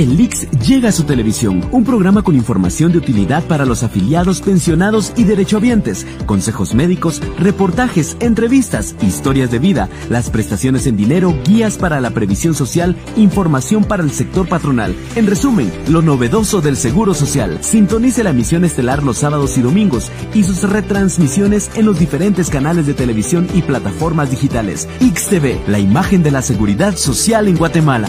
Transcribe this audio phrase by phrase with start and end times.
[0.00, 4.40] El Lix llega a su televisión, un programa con información de utilidad para los afiliados,
[4.40, 11.76] pensionados y derechohabientes, consejos médicos, reportajes, entrevistas, historias de vida, las prestaciones en dinero, guías
[11.76, 14.96] para la previsión social, información para el sector patronal.
[15.16, 17.58] En resumen, lo novedoso del Seguro Social.
[17.60, 22.86] Sintonice la emisión estelar los sábados y domingos y sus retransmisiones en los diferentes canales
[22.86, 24.88] de televisión y plataformas digitales.
[25.00, 28.08] XTV, la imagen de la seguridad social en Guatemala.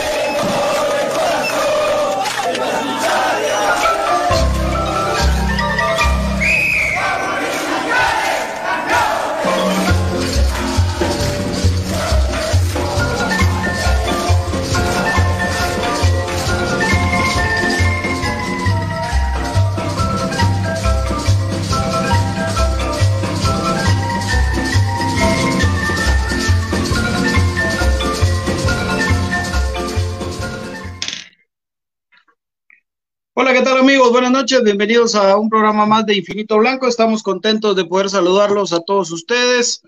[34.11, 36.85] Buenas noches, bienvenidos a un programa más de Infinito Blanco.
[36.85, 39.83] Estamos contentos de poder saludarlos a todos ustedes.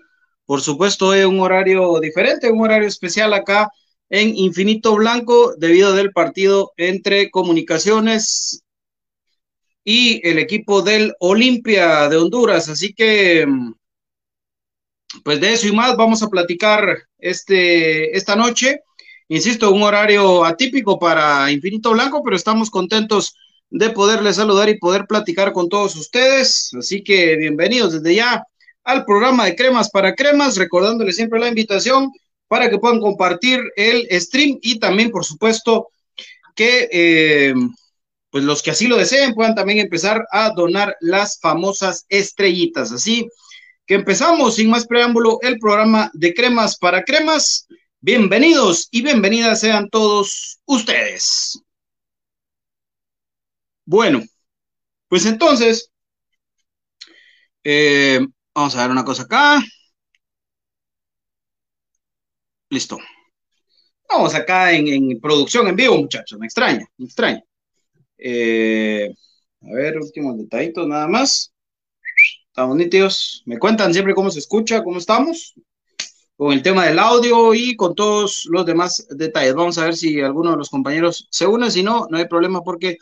[0.46, 3.70] Por supuesto, es un horario diferente, un horario especial acá
[4.08, 8.64] en Infinito Blanco debido del partido entre Comunicaciones
[9.84, 12.70] y el equipo del Olimpia de Honduras.
[12.70, 13.46] Así que,
[15.22, 18.80] pues de eso y más vamos a platicar este, esta noche.
[19.28, 23.36] Insisto, un horario atípico para Infinito Blanco, pero estamos contentos
[23.74, 26.70] de poderles saludar y poder platicar con todos ustedes.
[26.78, 28.44] Así que bienvenidos desde ya
[28.84, 32.12] al programa de Cremas para Cremas, recordándoles siempre la invitación
[32.46, 35.88] para que puedan compartir el stream y también, por supuesto,
[36.54, 37.54] que eh,
[38.30, 42.92] pues los que así lo deseen puedan también empezar a donar las famosas estrellitas.
[42.92, 43.26] Así
[43.86, 47.66] que empezamos sin más preámbulo el programa de Cremas para Cremas.
[48.00, 51.63] Bienvenidos y bienvenidas sean todos ustedes.
[53.86, 54.22] Bueno,
[55.08, 55.90] pues entonces,
[57.64, 58.20] eh,
[58.54, 59.62] vamos a ver una cosa acá.
[62.70, 62.98] Listo.
[64.08, 66.38] Vamos acá en, producción en vivo, muchachos.
[66.38, 67.42] Me extraña, me extraña.
[68.18, 69.08] Eh,
[69.62, 71.52] a ver, últimos detallitos nada más.
[72.48, 73.42] Estamos nítidos.
[73.46, 75.54] Me cuentan siempre cómo se escucha, cómo estamos
[76.36, 79.54] con el tema del audio y con todos los demás detalles.
[79.54, 81.70] Vamos a ver si alguno de los compañeros se une.
[81.70, 82.98] Si no, no hay problema porque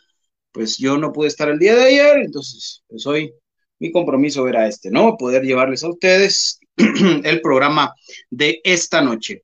[0.53, 3.33] pues yo no pude estar el día de ayer, entonces pues hoy
[3.79, 5.17] mi compromiso era este, ¿no?
[5.17, 7.95] Poder llevarles a ustedes el programa
[8.31, 9.43] de esta noche.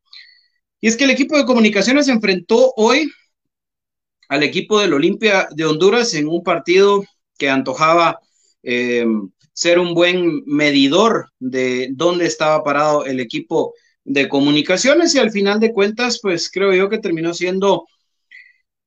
[0.81, 3.11] Y es que el equipo de comunicaciones se enfrentó hoy
[4.29, 7.05] al equipo del Olimpia de Honduras en un partido
[7.37, 8.21] que antojaba
[8.63, 9.07] eh,
[9.53, 13.75] ser un buen medidor de dónde estaba parado el equipo
[14.05, 17.87] de comunicaciones y al final de cuentas, pues creo yo que terminó siendo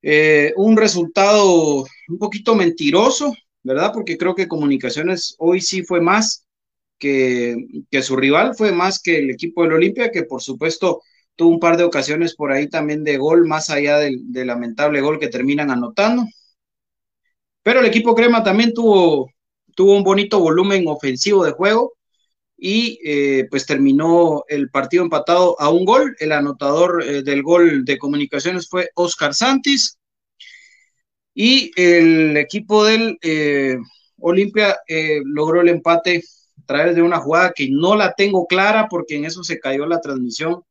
[0.02, 3.32] eh, un resultado un poquito mentiroso,
[3.62, 3.92] ¿verdad?
[3.92, 6.44] Porque creo que comunicaciones hoy sí fue más
[6.98, 7.56] que,
[7.90, 11.02] que su rival, fue más que el equipo del Olimpia, que por supuesto
[11.36, 15.18] tuvo un par de ocasiones por ahí también de gol, más allá del, lamentable gol
[15.18, 16.24] que terminan anotando.
[17.62, 19.30] Pero el equipo Crema también tuvo,
[19.74, 21.92] tuvo un bonito volumen ofensivo de juego
[22.64, 26.14] y eh, pues terminó el partido empatado a un gol.
[26.20, 29.98] El anotador eh, del gol de comunicaciones fue Oscar Santis
[31.34, 33.78] y el equipo del eh,
[34.20, 34.78] Olimpia
[35.24, 36.22] logró el empate
[36.62, 39.84] a través de una jugada que no la tengo clara porque en eso se cayó
[39.86, 40.62] la transmisión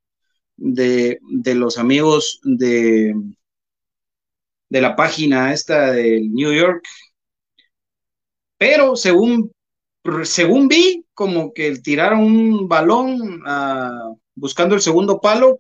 [0.55, 1.19] de,
[1.55, 3.13] los amigos de,
[4.69, 6.85] de la página esta del New York.
[8.57, 9.51] Pero según,
[10.23, 15.59] según vi, como que tiraron un balón ah, buscando el segundo palo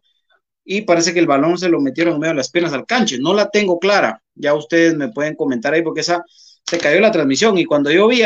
[0.63, 3.19] y parece que el balón se lo metieron en medio de las piernas al canche.
[3.19, 4.21] No la tengo clara.
[4.35, 6.23] Ya ustedes me pueden comentar ahí porque esa
[6.65, 8.21] se cayó la transmisión y cuando yo vi,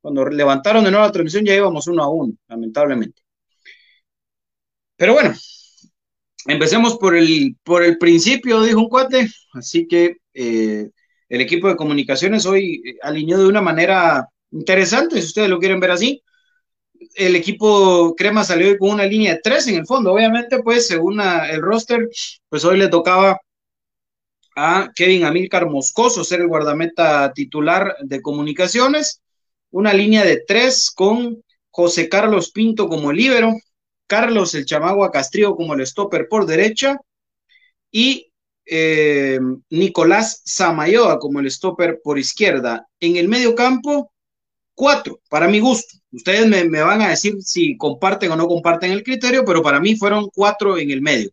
[0.00, 3.22] cuando levantaron de nuevo la transmisión ya íbamos uno a uno, lamentablemente.
[4.96, 5.34] Pero bueno,
[6.46, 9.28] empecemos por el, por el principio, dijo un cuate.
[9.54, 10.90] Así que eh,
[11.28, 15.80] el equipo de comunicaciones hoy eh, alineó de una manera interesante, si ustedes lo quieren
[15.80, 16.22] ver así.
[17.14, 20.12] El equipo Crema salió con una línea de tres en el fondo.
[20.12, 22.08] Obviamente, pues, según el roster,
[22.48, 23.38] pues hoy le tocaba
[24.56, 29.22] a Kevin Amilcar Moscoso ser el guardameta titular de comunicaciones.
[29.70, 33.54] Una línea de tres con José Carlos Pinto como líbero,
[34.06, 36.98] Carlos el Chamagua Castrillo como el stopper por derecha
[37.92, 38.32] y
[38.66, 39.38] eh,
[39.70, 42.88] Nicolás Samayoa como el stopper por izquierda.
[42.98, 44.12] En el medio campo,
[44.80, 45.98] cuatro, para mi gusto.
[46.10, 49.94] Ustedes me, van a decir si comparten o no comparten el criterio, pero para mí
[49.94, 51.28] fueron cuatro en el medio.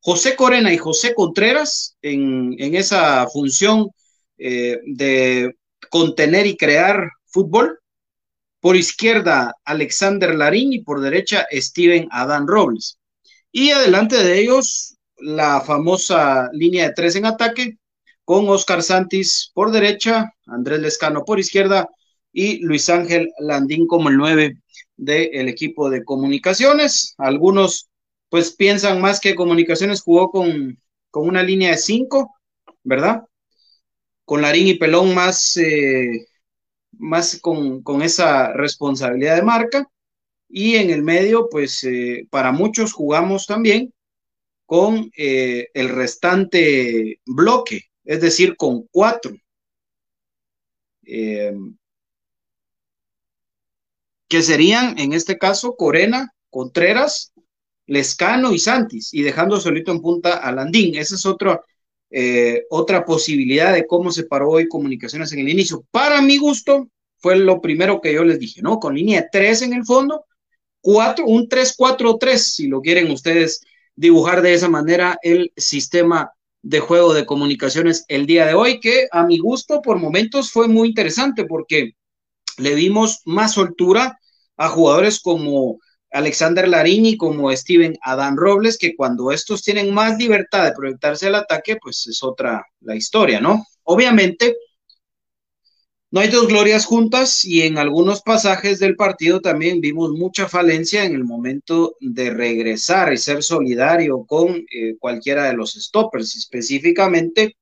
[0.00, 3.90] José Corena y José Contreras en, esa función
[4.38, 5.54] eh, de
[5.88, 7.78] contener y crear fútbol.
[8.58, 12.98] Por izquierda, Alexander Larín y por derecha, Steven Adán Robles.
[13.52, 17.78] Y adelante de ellos, la famosa línea de tres en ataque,
[18.24, 21.86] con Oscar Santis por derecha, Andrés Lescano por izquierda
[22.32, 24.56] y Luis Ángel Landín como el nueve
[24.96, 27.14] del equipo de comunicaciones.
[27.18, 27.88] Algunos
[28.28, 30.78] pues piensan más que comunicaciones jugó con,
[31.12, 32.34] una línea de cinco,
[32.84, 33.24] ¿verdad?
[34.24, 36.26] Con Larín y Pelón más eh,
[36.92, 39.90] más con, esa responsabilidad de marca.
[40.48, 43.92] Y en el medio, pues eh, para muchos jugamos también
[44.66, 49.32] con eh, el restante bloque, es decir, con cuatro.
[54.30, 57.32] Eh, que serían, en este caso, Corena, Contreras,
[57.86, 60.94] Lescano y Santis, y dejando solito en punta a Landín.
[60.94, 61.60] Esa es otra,
[62.70, 65.84] otra posibilidad de cómo se paró hoy comunicaciones en el inicio.
[65.90, 68.78] Para mi gusto, fue lo primero que yo les dije, ¿no?
[68.78, 70.24] Con línea 3 en el fondo,
[70.80, 73.60] 4, un 3-4-3, si lo quieren ustedes
[73.94, 76.32] dibujar de esa manera el sistema
[76.62, 80.68] de juego de comunicaciones el día de hoy, que a mi gusto por momentos fue
[80.68, 81.94] muy interesante porque
[82.56, 84.19] le dimos más soltura
[84.60, 85.80] a jugadores como
[86.12, 91.36] Alexander Larini como Steven Adán Robles, que cuando estos tienen más libertad de proyectarse al
[91.36, 93.64] ataque, pues es otra la historia, ¿no?
[93.84, 94.54] Obviamente,
[96.10, 101.06] no hay dos glorias juntas y en algunos pasajes del partido también vimos mucha falencia
[101.06, 107.56] en el momento de regresar y ser solidario con eh, cualquiera de los stoppers, específicamente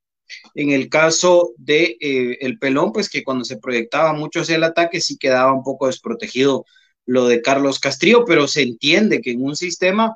[0.56, 4.64] en el caso de eh, el pelón, pues que cuando se proyectaba mucho hacia el
[4.64, 6.64] ataque sí quedaba un poco desprotegido
[7.08, 10.14] lo de Carlos Castrillo, pero se entiende que en un sistema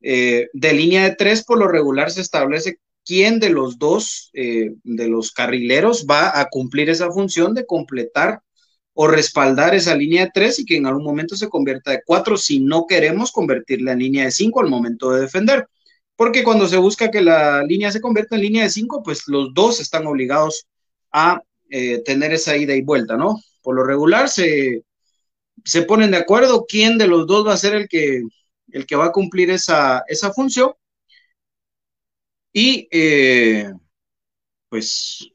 [0.00, 4.72] eh, de línea de tres por lo regular se establece quién de los dos, eh,
[4.82, 8.40] de los carrileros, va a cumplir esa función de completar
[8.94, 12.38] o respaldar esa línea de tres y que en algún momento se convierta de cuatro
[12.38, 15.68] si no queremos convertirla en línea de cinco al momento de defender.
[16.16, 19.52] Porque cuando se busca que la línea se convierta en línea de cinco, pues los
[19.52, 20.66] dos están obligados
[21.12, 23.38] a eh, tener esa ida y vuelta, ¿no?
[23.62, 24.82] Por lo regular se,
[25.64, 28.22] se ponen de acuerdo quién de los dos va a ser el que,
[28.72, 30.72] el que va a cumplir esa, esa función
[32.52, 33.72] y eh,
[34.68, 35.28] pues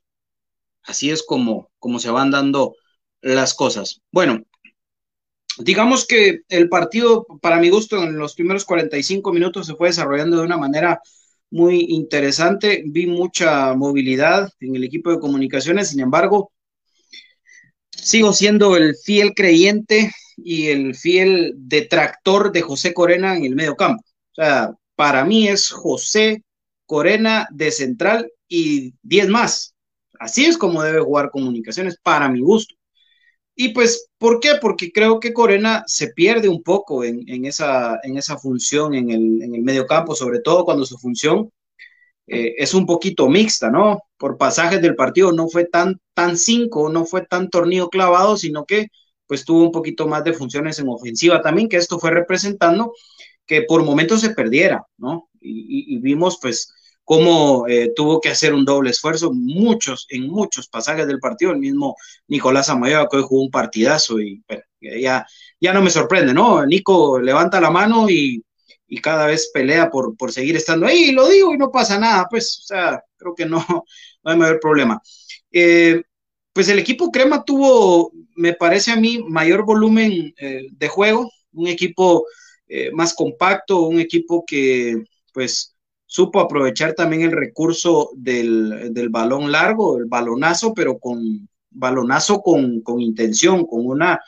[0.84, 2.76] así es como, como se van dando
[3.22, 4.02] las cosas.
[4.12, 4.44] Bueno,
[5.60, 10.38] digamos que el partido, para mi gusto, en los primeros 45 minutos se fue desarrollando
[10.38, 11.02] de una manera
[11.50, 12.84] muy interesante.
[12.86, 16.52] Vi mucha movilidad en el equipo de comunicaciones, sin embargo,
[18.08, 23.76] sigo siendo el fiel creyente y el fiel detractor de José Corena en el medio
[23.76, 24.02] campo.
[24.32, 26.44] O sea, para mí es José
[26.86, 29.76] Corena de central y 10 más.
[30.20, 32.76] Así es como debe jugar comunicaciones para mi gusto.
[33.56, 34.52] Y pues, ¿por qué?
[34.62, 38.00] Porque creo que Corena se pierde un poco en, esa,
[38.42, 41.52] función en el, en el medio campo, sobre todo cuando su función
[42.28, 44.00] eh, es un poquito mixta, ¿no?
[44.18, 48.66] Por pasajes del partido no fue tan, tan cinco, no fue tan tornillo clavado, sino
[48.66, 48.88] que
[49.28, 52.94] pues tuvo un poquito más de funciones en ofensiva también, que esto fue representando
[53.46, 55.30] que por momentos se perdiera, ¿no?
[55.40, 61.08] Y, vimos pues cómo eh, tuvo que hacer un doble esfuerzo muchos, en muchos pasajes
[61.08, 61.96] del partido, el mismo
[62.28, 64.44] Nicolás Amayoa que hoy jugó un partidazo y
[64.82, 65.26] ya,
[65.60, 66.66] ya no me sorprende, ¿no?
[66.66, 68.44] Nico levanta la mano y,
[69.02, 72.28] cada vez pelea por, por seguir estando ahí, y lo digo y no pasa nada,
[72.30, 73.58] pues, o sea, creo que no,
[74.24, 75.02] no hay mayor problema.
[75.52, 76.02] Eh,
[76.54, 81.68] pues el equipo Crema tuvo, me parece a mí, mayor volumen eh, de juego, un
[81.68, 82.26] equipo
[82.68, 85.04] eh, más compacto, un equipo que
[85.34, 85.76] pues
[86.08, 93.02] supo aprovechar también el recurso del, balón largo, el balonazo, pero con balonazo con, con,
[93.02, 94.20] intención, con una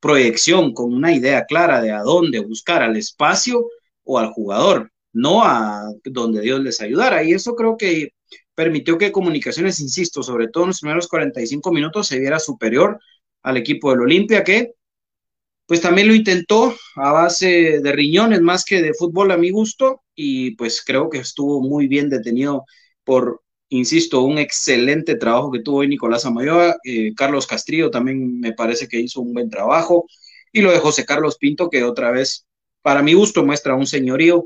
[0.00, 3.66] proyección, con una idea clara de a dónde buscar al espacio
[4.10, 7.22] o al jugador, no a donde Dios les ayudara.
[7.22, 8.10] Y eso creo que
[8.56, 12.98] permitió que Comunicaciones, insisto, sobre todo en los primeros 45 minutos, se viera superior
[13.42, 14.72] al equipo del Olimpia, que
[15.66, 20.02] pues también lo intentó a base de riñones más que de fútbol a mi gusto.
[20.16, 22.64] Y pues creo que estuvo muy bien detenido
[23.04, 28.52] por, insisto, un excelente trabajo que tuvo hoy Nicolás Amayoa, eh, Carlos Castrillo también me
[28.54, 30.06] parece que hizo un buen trabajo.
[30.52, 32.46] Y lo de José Carlos Pinto que otra vez
[32.82, 34.44] para mi gusto muestra un señorío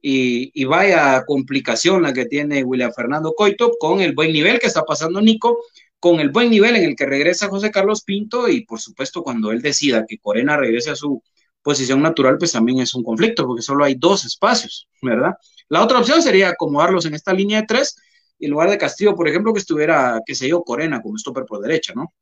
[0.00, 4.84] y, vaya complicación la que tiene William Fernando Coito con el buen nivel que está
[4.84, 5.58] pasando Nico
[5.98, 9.50] con el buen nivel en el que regresa José Carlos Pinto y por supuesto cuando
[9.50, 11.22] él decida que Corena regrese a su
[11.62, 15.32] posición natural, pues también es un conflicto porque solo hay dos espacios, ¿verdad?
[15.68, 17.96] La otra opción sería acomodarlos en esta línea de tres
[18.38, 21.60] en lugar de Castillo, por ejemplo, que estuviera, qué sé yo, Corena como stopper por
[21.60, 22.12] derecha, ¿no?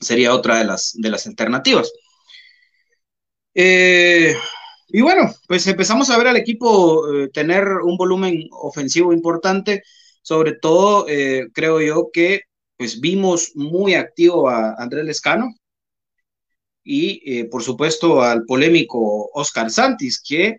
[0.00, 1.92] Sería otra de las, de las alternativas.
[3.54, 4.36] Eh,
[4.88, 9.82] y bueno, pues empezamos a ver al equipo eh, tener un volumen ofensivo importante,
[10.22, 12.42] sobre todo eh, creo yo que
[12.76, 15.48] pues vimos muy activo a Andrés Lescano
[16.84, 20.58] y eh, por supuesto al polémico Oscar Santis, que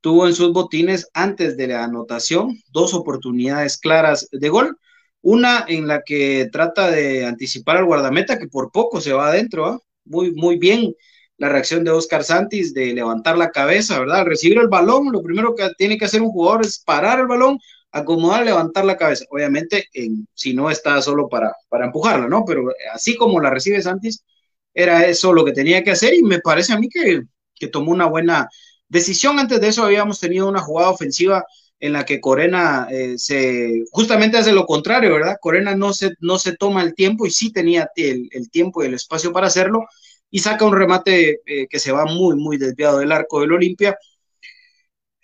[0.00, 4.78] tuvo en sus botines antes de la anotación dos oportunidades claras de gol.
[5.22, 9.66] Una en la que trata de anticipar al guardameta, que por poco se va adentro.
[9.66, 9.80] ¿ah?
[10.04, 10.94] Muy, muy bien
[11.36, 14.20] la reacción de Oscar Santis de levantar la cabeza, ¿verdad?
[14.20, 17.26] Al recibir el balón, lo primero que tiene que hacer un jugador es parar el
[17.26, 17.58] balón,
[17.90, 19.24] acomodar, levantar la cabeza.
[19.30, 19.88] Obviamente,
[20.34, 22.44] si no está solo para, para empujarla, ¿no?
[22.44, 24.24] Pero así como la recibe Santis,
[24.72, 27.22] era eso lo que tenía que hacer y me parece a mí que,
[27.54, 28.48] que tomó una buena
[28.88, 29.38] decisión.
[29.38, 31.44] Antes de eso habíamos tenido una jugada ofensiva
[31.80, 35.36] en la que Corena eh, se justamente hace lo contrario, ¿verdad?
[35.40, 38.86] Corena no se, no se toma el tiempo y sí tenía el, el tiempo y
[38.86, 39.86] el espacio para hacerlo
[40.30, 43.96] y saca un remate eh, que se va muy, muy desviado del arco del Olimpia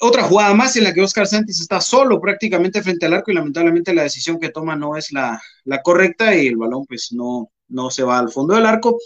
[0.03, 3.35] otra jugada más en la que Oscar Santis está solo prácticamente frente al arco y
[3.35, 5.41] lamentablemente la decisión que toma no es la,
[5.85, 8.99] correcta y el balón pues no, no se va al fondo del arco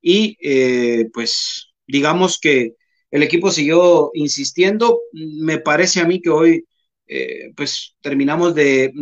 [0.00, 2.76] y eh, pues digamos que
[3.10, 5.00] el equipo siguió insistiendo.
[5.12, 6.64] Me parece a mí que hoy
[7.08, 8.92] eh, pues terminamos de,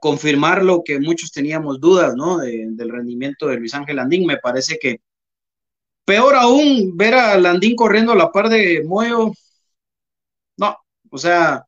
[0.00, 2.38] confirmar lo que muchos teníamos dudas, ¿no?
[2.38, 4.26] del rendimiento de Luis Ángel Landín.
[4.26, 5.00] Me parece que
[6.04, 9.32] peor aún ver a Landín corriendo a la par de Moyo.
[10.56, 10.76] No,
[11.10, 11.64] o sea,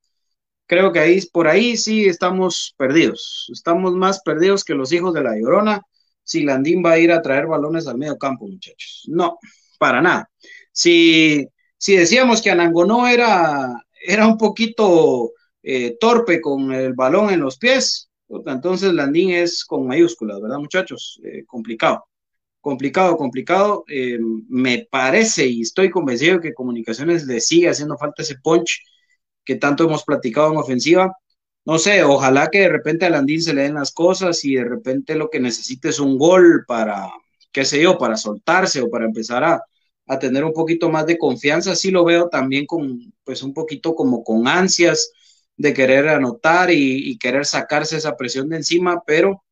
[0.67, 3.49] creo que ahí por ahí sí estamos perdidos.
[3.53, 5.83] Estamos más perdidos que los hijos de la Llorona
[6.27, 9.05] si Landín va a ir a traer balones al medio campo, muchachos.
[9.07, 9.39] No,
[9.79, 10.29] para nada.
[10.73, 11.47] Si,
[11.79, 17.59] si decíamos que Anangonó era, era un poquito eh, torpe con el balón en los
[17.59, 21.21] pies, entonces Landín es con mayúsculas, ¿verdad, muchachos?
[21.23, 22.07] Eh, complicado.
[22.69, 23.85] Complicado, complicado.
[23.89, 28.83] Eh, me parece y estoy convencido que Comunicaciones le sigue haciendo falta ese punch
[29.45, 31.13] que tanto hemos platicado en ofensiva
[31.67, 34.65] no sé, ojalá que de repente a Landín se le den las cosas y de
[34.65, 37.11] repente lo que necesite es un gol para,
[37.53, 39.63] qué sé yo, para soltarse o para empezar a,
[40.21, 41.75] tener un poquito más de confianza.
[41.75, 45.11] Sí lo veo también con, pues un poquito como con ansias
[45.57, 49.43] de querer anotar y, querer sacarse esa presión de encima, pero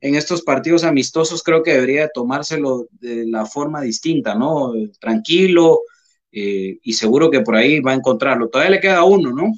[0.00, 4.72] en estos partidos amistosos creo que debería tomárselo de la forma distinta, ¿no?
[5.00, 5.82] Tranquilo
[6.30, 8.48] eh, y seguro que por ahí va a encontrarlo.
[8.48, 9.52] Todavía le queda uno, ¿no?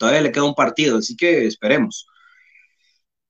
[0.00, 2.06] todavía le queda un partido, así que esperemos.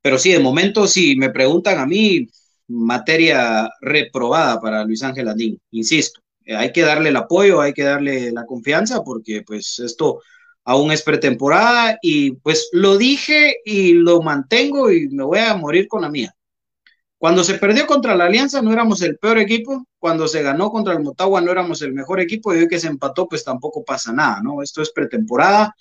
[0.03, 2.29] Pero sí, de momento, si me preguntan a mí,
[2.68, 7.83] materia reprobada para Luis Ángel Andín, insisto, eh, hay que darle el apoyo, hay que
[7.83, 10.22] darle la confianza, porque pues esto
[10.70, 15.88] aún es pretemporada y pues lo dije y lo mantengo y me voy a morir
[15.88, 16.35] con la mía.
[17.18, 20.94] Cuando se perdió contra la Alianza no éramos el peor equipo, cuando se ganó contra
[20.94, 24.12] el Motagua no éramos el mejor equipo y hoy que se empató pues tampoco pasa
[24.12, 24.62] nada, ¿no?
[24.62, 25.74] Esto es pretemporada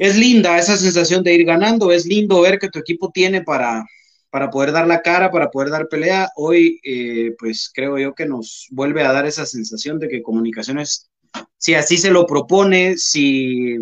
[0.00, 3.84] es linda esa sensación de ir ganando, es lindo ver que tu equipo tiene para,
[4.30, 6.30] para poder dar la cara, para poder dar pelea.
[6.36, 11.10] Hoy, eh, pues creo yo que nos vuelve a dar esa sensación de que comunicaciones,
[11.58, 13.76] si así se lo propone, si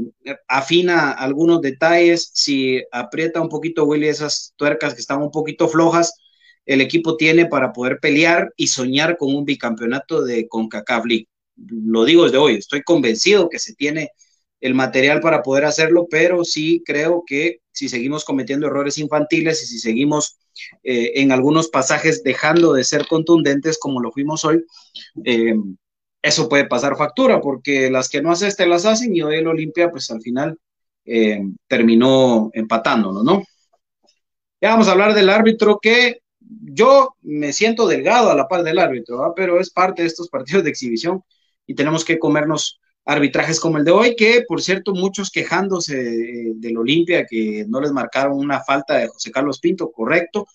[0.48, 6.12] afina algunos detalles, si aprieta un poquito Willy esas tuercas que están un poquito flojas,
[6.66, 11.28] el equipo tiene para poder pelear y soñar con un bicampeonato de CONCACAF League.
[11.56, 14.10] Lo digo desde hoy, estoy convencido que se tiene
[14.60, 19.66] el material para poder hacerlo, pero sí creo que si seguimos cometiendo errores infantiles y
[19.66, 20.36] si seguimos
[20.82, 24.64] eh, en algunos pasajes dejando de ser contundentes como lo fuimos hoy,
[25.24, 25.54] eh,
[26.22, 29.46] eso puede pasar factura, porque las que no haces te las hacen y hoy el
[29.46, 30.58] Olimpia, pues al final
[31.04, 33.42] eh, terminó empatándonos, ¿no?
[34.60, 38.78] Ya vamos a hablar del árbitro que yo me siento delgado a la par del
[38.78, 41.22] árbitro, pero es parte de estos partidos de exhibición
[41.66, 45.94] y tenemos que comernos arbitrajes como el de hoy, que por cierto muchos quejándose
[46.56, 50.46] del Olimpia que no les marcaron una falta de José Carlos Pinto, correcto.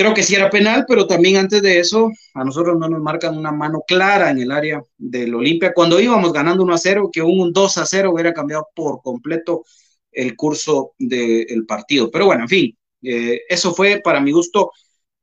[0.00, 3.36] Creo que sí era penal, pero también antes de eso a nosotros no nos marcan
[3.36, 7.20] una mano clara en el área del Olimpia cuando íbamos ganando 1 a 0, que
[7.20, 9.62] un 2 a 0 hubiera cambiado por completo
[10.10, 12.10] el curso del partido.
[12.10, 14.72] Pero bueno, en fin, eh, eso fue para mi gusto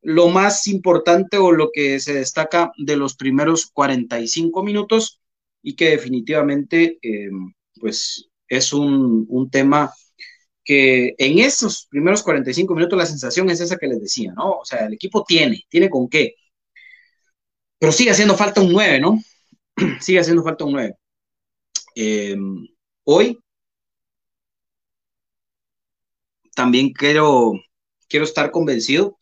[0.00, 5.20] lo más importante o lo que se destaca de los primeros 45 minutos
[5.60, 7.30] y que definitivamente eh,
[7.80, 9.92] pues es un, un, tema
[10.68, 14.58] que en esos primeros 45 minutos la sensación es esa que les decía, ¿no?
[14.58, 16.34] O sea, el equipo tiene, tiene con qué,
[17.78, 19.18] pero sigue haciendo falta un 9, ¿no?
[20.00, 20.94] sigue haciendo falta un 9.
[21.96, 22.36] Eh,
[23.04, 23.38] hoy
[26.54, 27.52] también quiero,
[28.06, 29.16] quiero estar convencido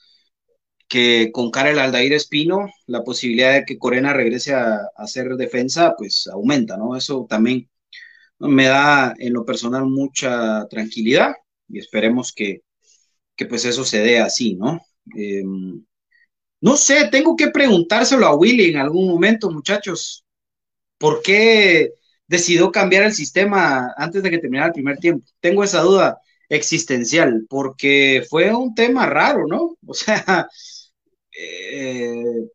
[0.88, 6.26] que con Karel Aldair Espino, la posibilidad de que Corena regrese a, hacer defensa, pues
[6.26, 6.96] aumenta, ¿no?
[6.96, 7.68] Eso también
[8.38, 11.34] me da en lo personal mucha tranquilidad
[11.68, 12.62] y esperemos que,
[13.48, 14.80] pues eso se dé así, ¿no?
[15.14, 15.84] Em,
[16.60, 20.24] no sé, tengo que preguntárselo a Willy en algún momento, muchachos,
[20.98, 21.92] ¿por qué
[22.26, 25.26] decidió cambiar el sistema antes de que terminara el primer tiempo?
[25.40, 29.76] Tengo esa duda existencial, porque fue un tema raro, ¿no?
[29.86, 30.48] O sea,
[31.38, 32.48] eh,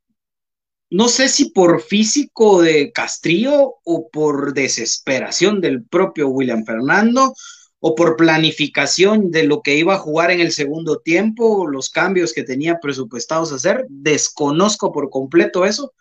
[0.91, 7.33] no sé si por físico de Castrillo o por desesperación del propio William Fernando
[7.79, 12.33] o por planificación de lo que iba a jugar en el segundo tiempo, los cambios
[12.33, 15.93] que tenía presupuestados hacer, desconozco por completo eso,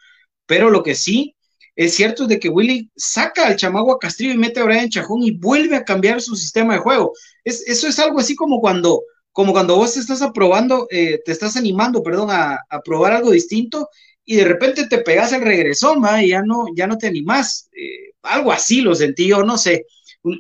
[0.45, 1.37] pero lo que sí
[1.77, 4.91] es cierto es de que Willy saca al chamago a Castrillo y mete a Brian
[4.91, 7.13] Chajón y vuelve a cambiar su sistema de juego.
[7.45, 11.33] Es, eso es algo así como cuando como cuando vos te estás aprobando, eh, te
[11.33, 13.89] estás animando, perdón, a, probar algo distinto
[14.31, 17.69] y de repente te pegas el regresón, y ya no, ya no te animás.
[17.73, 19.87] Eh, algo así lo sentí yo, no sé.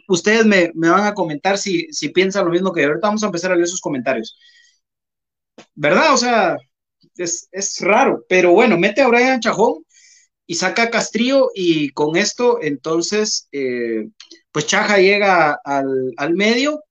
[0.06, 2.86] Ustedes me, van a comentar si, si piensan lo mismo que yo.
[2.86, 4.38] Ahorita vamos a empezar a leer sus comentarios.
[5.74, 6.14] ¿Verdad?
[6.14, 6.56] O sea,
[7.16, 7.48] es,
[7.80, 9.84] raro, pero bueno, mete a Brian Chajón
[10.46, 14.08] y saca a Castrillo y con esto entonces, eh,
[14.52, 16.84] pues Chaja llega al, medio.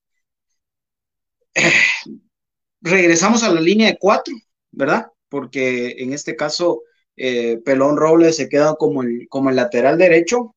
[2.81, 4.33] regresamos a la línea de cuatro,
[4.71, 5.07] ¿verdad?
[5.29, 6.83] Porque en este caso
[7.21, 10.55] eh, Pelón Robles se queda como el, como el lateral derecho,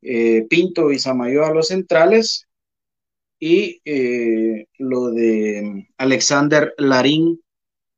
[0.00, 2.48] eh, Pinto y Samayo a los centrales
[3.38, 7.38] y eh, lo de Alexander Larín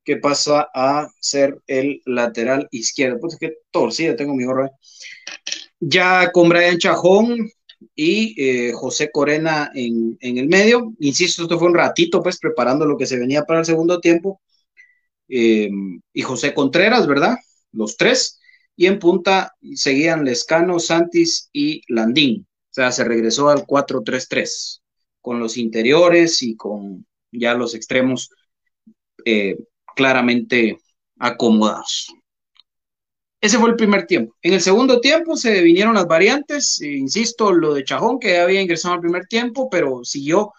[0.05, 3.21] que pasa a ser el lateral izquierdo.
[3.21, 4.71] Pues que torcida tengo mi gorro.
[5.79, 7.49] Ya con Brian Chajón
[7.95, 10.93] y José Corena en, en, el medio.
[10.99, 14.41] Insisto, esto fue un ratito, pues preparando lo que se venía para el segundo tiempo.
[15.29, 15.71] Eh,
[16.13, 17.37] y José Contreras, ¿verdad?
[17.73, 18.41] Los tres.
[18.77, 22.47] Y en punta seguían Lescano, Santis y Landín.
[22.71, 24.83] O sea, se regresó al 4-3-3,
[25.21, 28.31] con los interiores y con ya los extremos
[29.25, 29.57] eh,
[29.97, 30.79] claramente
[31.19, 32.09] acomodados.
[33.41, 34.35] Ese fue el primer tiempo.
[34.43, 38.95] En el segundo tiempo se vinieron las variantes, insisto, lo de Chajón que había ingresado
[38.95, 40.53] al primer tiempo, pero siguió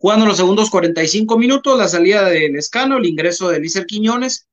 [0.00, 4.48] Jugando los segundos 45 minutos, la salida del Escano, el ingreso de Lícer Quiñones,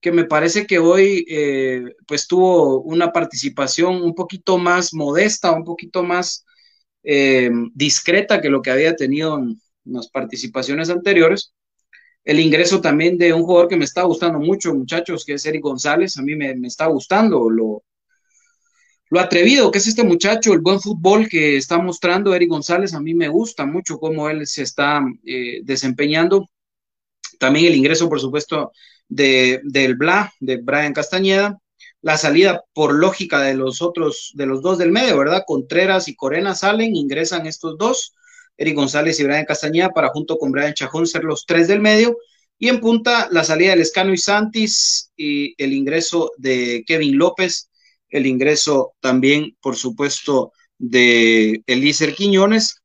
[0.00, 5.64] que me parece que hoy eh, pues tuvo una participación un poquito más modesta, un
[5.64, 6.44] poquito más
[7.02, 11.52] eh, discreta que lo que había tenido en las participaciones anteriores.
[12.22, 15.62] El ingreso también de un jugador que me está gustando mucho, muchachos, que es Eric
[15.62, 17.82] González, a mí me, me está gustando, lo,
[19.12, 23.00] lo atrevido que es este muchacho, el buen fútbol que está mostrando Eric González, a
[23.00, 26.48] mí me gusta mucho cómo él se está eh, desempeñando.
[27.38, 28.72] También el ingreso, por supuesto,
[29.08, 31.58] de, del Bla, de Brian Castañeda.
[32.00, 35.44] La salida, por lógica, de los otros, de los dos del medio, ¿verdad?
[35.46, 38.14] Contreras y Corena salen, ingresan estos dos,
[38.56, 42.16] Eric González y Brian Castañeda, para junto con Brian Chajón ser los tres del medio.
[42.58, 47.68] Y en punta, la salida del Escano y Santis y el ingreso de Kevin López
[48.12, 52.82] el ingreso también, por supuesto, de Elícer Quiñones,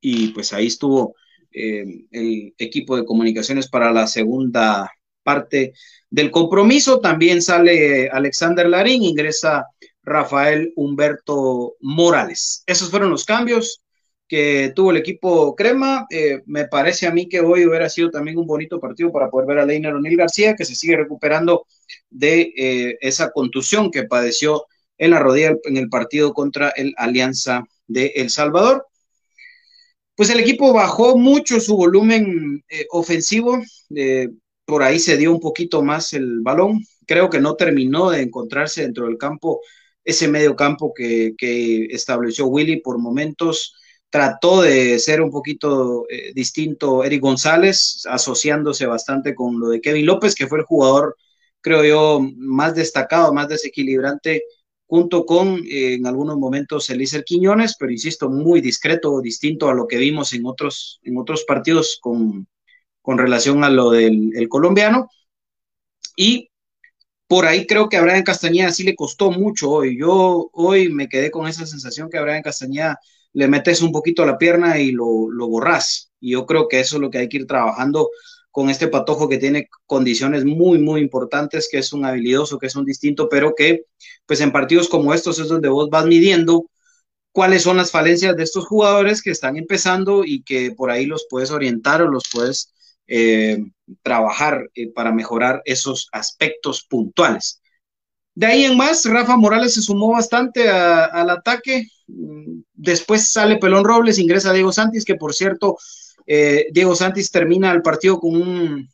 [0.00, 1.14] y pues ahí estuvo
[1.52, 4.90] eh, el equipo de comunicaciones para la segunda
[5.22, 5.72] parte
[6.10, 7.00] del compromiso.
[7.00, 9.66] También sale Alexander Larín, ingresa
[10.02, 12.62] Rafael Humberto Morales.
[12.66, 13.82] Esos fueron los cambios
[14.26, 16.06] que tuvo el equipo Crema.
[16.10, 19.48] Eh, me parece a mí que hoy hubiera sido también un bonito partido para poder
[19.48, 21.66] ver a Leiner O'Neill García, que se sigue recuperando
[22.10, 24.66] de eh, esa contusión que padeció
[24.98, 28.86] en la rodilla en el partido contra el Alianza de El Salvador.
[30.14, 33.62] Pues el equipo bajó mucho su volumen eh, ofensivo,
[34.64, 38.82] por ahí se dio un poquito más el balón, creo que no terminó de encontrarse
[38.82, 39.60] dentro del campo
[40.04, 43.74] ese medio campo que, que estableció Willy por momentos
[44.10, 50.06] trató de ser un poquito eh, distinto Eric González, asociándose bastante con lo de Kevin
[50.06, 51.16] López, que fue el jugador,
[51.60, 54.42] creo yo, más destacado, más desequilibrante,
[54.86, 59.86] junto con eh, en algunos momentos Elícer Quiñones, pero insisto, muy discreto, distinto a lo
[59.86, 62.48] que vimos en otros, en otros partidos con,
[63.02, 65.08] con relación a lo del colombiano.
[66.16, 66.50] Y
[67.28, 69.98] por ahí creo que a Brian Castañeda sí le costó mucho hoy.
[69.98, 72.98] Yo hoy me quedé con esa sensación que a Brian Castañeda
[73.34, 76.10] le metes un poquito la pierna y lo, lo borras.
[76.20, 78.08] Y yo creo que eso es lo que hay que ir trabajando
[78.50, 82.76] con este patojo que tiene condiciones muy, muy importantes, que es un habilidoso, que es
[82.76, 83.84] un distinto, pero que
[84.26, 86.66] pues en partidos como estos es donde vos vas midiendo
[87.32, 91.26] cuáles son las falencias de estos jugadores que están empezando y que por ahí los
[91.30, 92.72] puedes orientar o los puedes
[93.06, 93.58] eh,
[94.02, 97.62] trabajar eh, para mejorar esos aspectos puntuales.
[98.34, 101.88] De ahí en más, Rafa Morales se sumó bastante al ataque.
[102.06, 105.76] Después sale Pelón Robles, ingresa Diego Santis, que por cierto,
[106.28, 108.88] eh, Diego Santis termina el partido con un,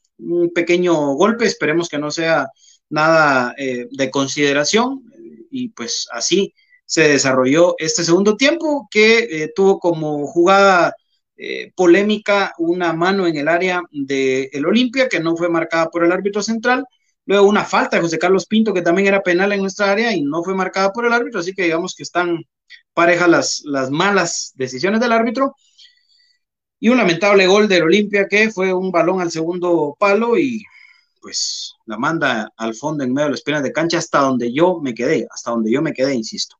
[0.54, 1.44] pequeño golpe.
[1.44, 2.48] Esperemos que no sea
[2.88, 5.02] nada eh, de consideración.
[5.50, 6.54] Y pues así
[6.86, 10.94] se desarrolló este segundo tiempo, que eh, tuvo como jugada
[11.74, 16.12] polémica una mano en el área del el Olimpia, que no fue marcada por el
[16.12, 16.86] árbitro central
[17.26, 20.22] Luego una falta de José Carlos Pinto, que también era penal en nuestra área y
[20.22, 22.44] no fue marcada por el árbitro, así que digamos que están
[22.92, 25.54] parejas las, las malas decisiones del árbitro.
[26.84, 30.62] Y un lamentable gol del Olimpia, que fue un balón al segundo palo y
[31.18, 34.80] pues la manda al fondo en medio de las piernas de cancha hasta donde yo
[34.82, 36.56] me quedé, hasta donde yo me quedé, insisto.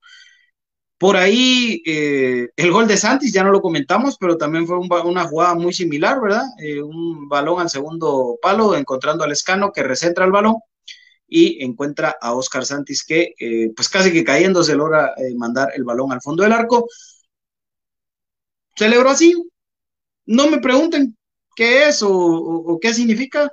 [0.97, 5.25] Por ahí, eh, el gol de Santis ya no lo comentamos, pero también fue una
[5.29, 6.45] jugada muy similar, ¿verdad?
[6.59, 10.57] Eh, un balón al segundo palo, encontrando al escano que recentra el balón
[11.29, 16.13] y encuentra a Oscar Santis que eh, pues casi que cayéndose logra mandar el balón
[16.13, 16.87] al fondo del arco.
[18.75, 19.35] Celebró así.
[20.27, 21.17] No me pregunten
[21.57, 23.51] qué es o, qué significa,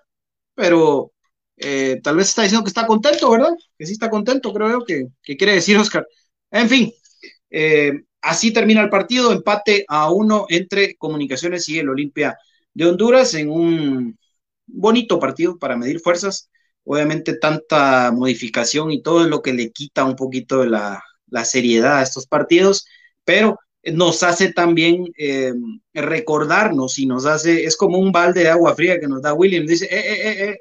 [0.55, 1.11] pero
[1.57, 3.53] eh, tal vez está diciendo que está contento, ¿verdad?
[3.77, 5.07] Que sí está contento, creo yo, que,
[5.37, 6.05] quiere decir Oscar.
[6.51, 6.91] En fin,
[8.21, 12.37] así termina el partido, empate a uno entre Comunicaciones y el Olimpia
[12.73, 14.17] de Honduras en un
[14.67, 16.49] bonito partido para medir fuerzas.
[16.83, 21.03] Obviamente tanta modificación y todo es lo que le quita un poquito de la,
[21.45, 22.85] seriedad a estos partidos,
[23.23, 25.53] pero nos hace también eh,
[25.93, 29.65] recordarnos y nos hace, es como un balde de agua fría que nos da William,
[29.65, 30.57] dice, eh, eh, eh, eh,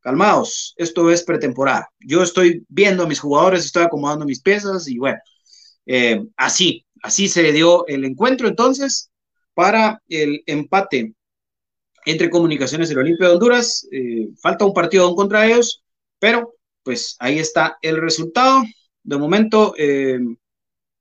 [0.00, 4.98] calmaos, esto es pretemporada, yo estoy viendo a mis jugadores, estoy acomodando mis piezas y
[4.98, 5.18] bueno,
[6.36, 9.10] así, así se dio el encuentro entonces
[9.54, 11.14] para el empate
[12.04, 13.86] entre Comunicaciones y el Olimpia de Honduras.
[14.40, 15.84] Falta un partido contra ellos,
[16.18, 18.62] pero pues ahí está el resultado.
[19.04, 19.74] De momento,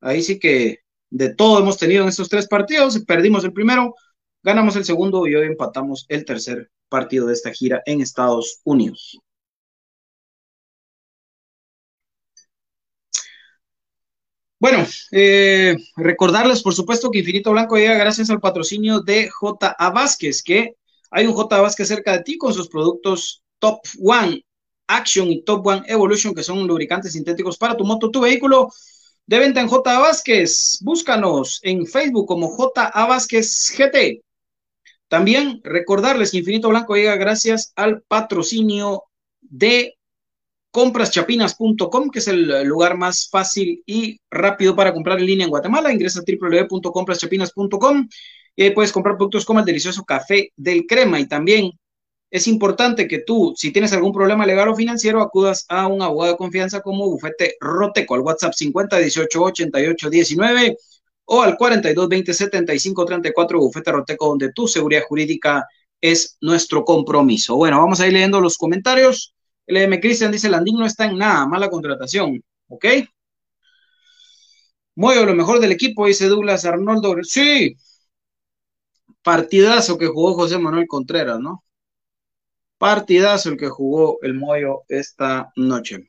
[0.01, 0.79] ahí sí que
[1.11, 2.99] de todo hemos tenido en estos tres partidos.
[3.05, 3.93] Perdimos el primero,
[4.43, 9.19] ganamos el segundo y hoy empatamos el tercer partido de esta gira en Estados Unidos.
[14.59, 19.89] Bueno, eh, recordarles, por supuesto, que Infinito Blanco llega gracias al patrocinio de J.A.
[19.89, 20.75] Vázquez, que
[21.09, 24.45] hay un J Vázquez cerca de ti con sus productos Top One
[24.87, 28.69] Action y Top One Evolution, que son lubricantes sintéticos para tu moto, tu vehículo.
[29.25, 30.79] De venta en J Vázquez.
[30.81, 34.21] Búscanos en Facebook como J Vázquez GT.
[35.07, 39.03] También recordarles que Infinito Blanco llega gracias al patrocinio
[39.41, 39.97] de
[40.71, 45.91] compraschapinas.com, que es el lugar más fácil y rápido para comprar en línea en Guatemala.
[45.91, 48.07] Ingresa a www.compraschapinas.com
[48.55, 51.71] y ahí puedes comprar productos como el delicioso café del crema y también
[52.31, 56.31] es importante que tú, si tienes algún problema legal o financiero, acudas a un abogado
[56.31, 60.77] de confianza como Bufete Roteco al WhatsApp 50 18 88 19
[61.25, 65.67] o al 42 20 75 34 Bufete Roteco, donde tu seguridad jurídica
[65.99, 67.57] es nuestro compromiso.
[67.57, 69.35] Bueno, vamos a ir leyendo los comentarios.
[69.67, 72.41] LM Cristian dice: Landín no está en nada, mala contratación.
[72.69, 72.85] ¿Ok?
[74.95, 77.15] Mueve lo mejor del equipo, dice Douglas Arnoldo.
[77.23, 77.75] Sí,
[79.21, 81.63] partidazo que jugó José Manuel Contreras, ¿no?
[82.81, 86.07] Partidazo el que jugó el Moyo esta noche.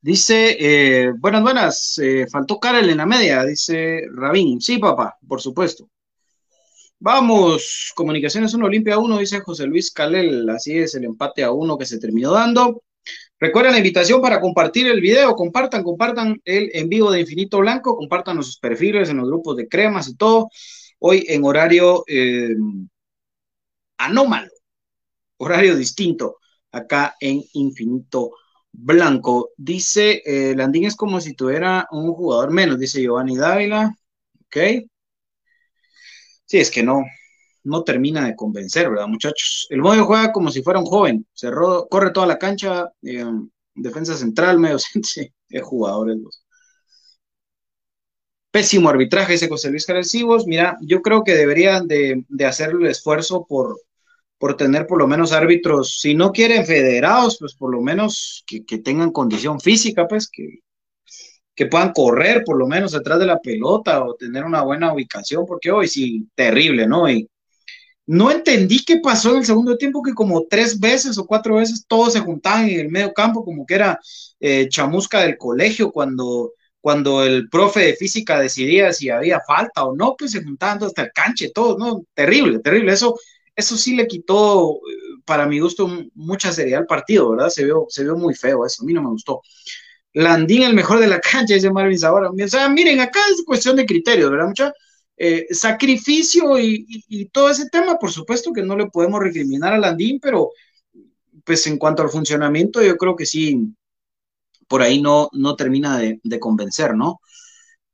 [0.00, 4.60] Dice, eh, buenas, buenas, eh, faltó Karel en la media, dice Rabín.
[4.60, 5.90] Sí, papá, por supuesto.
[7.00, 10.48] Vamos, Comunicaciones 1, Olimpia 1, dice José Luis Calel.
[10.48, 12.84] Así es, el empate a uno que se terminó dando.
[13.42, 17.96] Recuerden la invitación para compartir el video, compartan, compartan el en vivo de Infinito Blanco,
[17.96, 20.48] compartan sus perfiles en los grupos de cremas y todo.
[21.00, 22.54] Hoy en horario eh,
[23.98, 24.48] anómalo,
[25.38, 26.36] horario distinto,
[26.70, 28.30] acá en Infinito
[28.70, 29.50] Blanco.
[29.56, 33.92] Dice, eh, Landín es como si tuviera un jugador menos, dice Giovanni Dávila.
[34.46, 34.86] Ok.
[36.44, 37.02] Sí, es que no,
[37.64, 39.66] no termina de convencer, ¿verdad, muchachos?
[39.70, 43.24] El Moyo juega como si fuera un joven, cerró, corre toda la cancha, eh,
[43.74, 46.42] defensa central, medio centro, es jugadores los.
[48.50, 50.46] Pésimo arbitraje, dice José Luis Carecibos.
[50.46, 53.80] Mira, yo creo que deberían de, hacer el esfuerzo por,
[54.38, 58.60] por tener por lo menos árbitros, si no quieren federados, pues por lo menos que,
[58.78, 60.58] tengan condición física, pues que,
[61.54, 65.46] que puedan correr por lo menos detrás de la pelota o tener una buena ubicación,
[65.46, 67.08] porque hoy sí, terrible, ¿no?
[67.08, 67.26] Y
[68.12, 71.86] no entendí qué pasó en el segundo tiempo, que como tres veces o cuatro veces
[71.88, 73.98] todos se juntaban en el medio campo, como que era
[74.38, 79.96] eh, chamusca del colegio, cuando, cuando el profe de física decidía si había falta o
[79.96, 82.04] no, pues se juntaban hasta el canche, todo, ¿no?
[82.12, 82.92] Terrible, terrible.
[82.92, 83.18] Eso,
[83.56, 87.48] eso sí le quitó, eh, para mi gusto, mucha seriedad al partido, ¿verdad?
[87.48, 89.40] Se vio, se vio muy feo eso, a mí no me gustó.
[90.12, 92.28] Landín, el mejor de la cancha, dice Marvin Zabora.
[92.28, 94.74] O sea, miren, acá es cuestión de criterios, ¿verdad, muchachos?
[95.24, 100.18] Eh, sacrificio y, todo ese tema, por supuesto que no le podemos recriminar a Landín,
[100.20, 100.50] pero
[101.44, 103.72] pues en cuanto al funcionamiento, yo creo que sí,
[104.66, 107.20] por ahí no, no termina de, convencer, ¿no?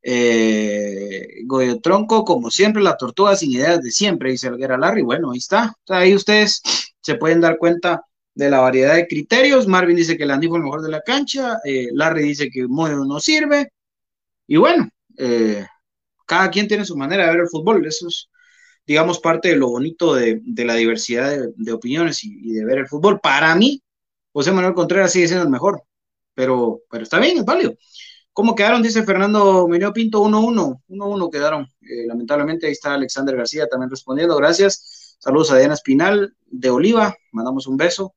[0.03, 5.03] Eh, Goyo Tronco, como siempre, la tortuga sin ideas de siempre, dice Alguera Larry.
[5.03, 5.75] Bueno, ahí está.
[5.89, 6.63] ahí ustedes
[7.03, 9.67] se pueden dar cuenta de la variedad de criterios.
[9.69, 11.59] Marvin dice que Landín fue el mejor de la cancha.
[11.63, 13.71] Eh, Larry dice que Moyo no sirve.
[14.47, 14.89] Y bueno,
[15.19, 15.67] eh,
[16.29, 18.29] cada quien tiene su manera de ver el fútbol, eso es,
[18.87, 23.19] digamos, parte de lo bonito de, la diversidad de, opiniones y, de ver el fútbol.
[23.21, 23.83] Para mí,
[24.33, 25.83] José Manuel Contreras sigue siendo el mejor,
[26.35, 27.75] pero, pero está bien, es válido.
[28.33, 28.83] ¿Cómo quedaron?
[28.83, 30.83] Dice Fernando Meneo Pinto, 1-1.
[30.89, 31.63] 1-1 quedaron.
[31.81, 34.37] Eh, lamentablemente ahí está Alexander García también respondiendo.
[34.37, 35.17] Gracias.
[35.19, 37.17] Saludos a Diana Espinal de Oliva.
[37.33, 38.15] Mandamos un beso.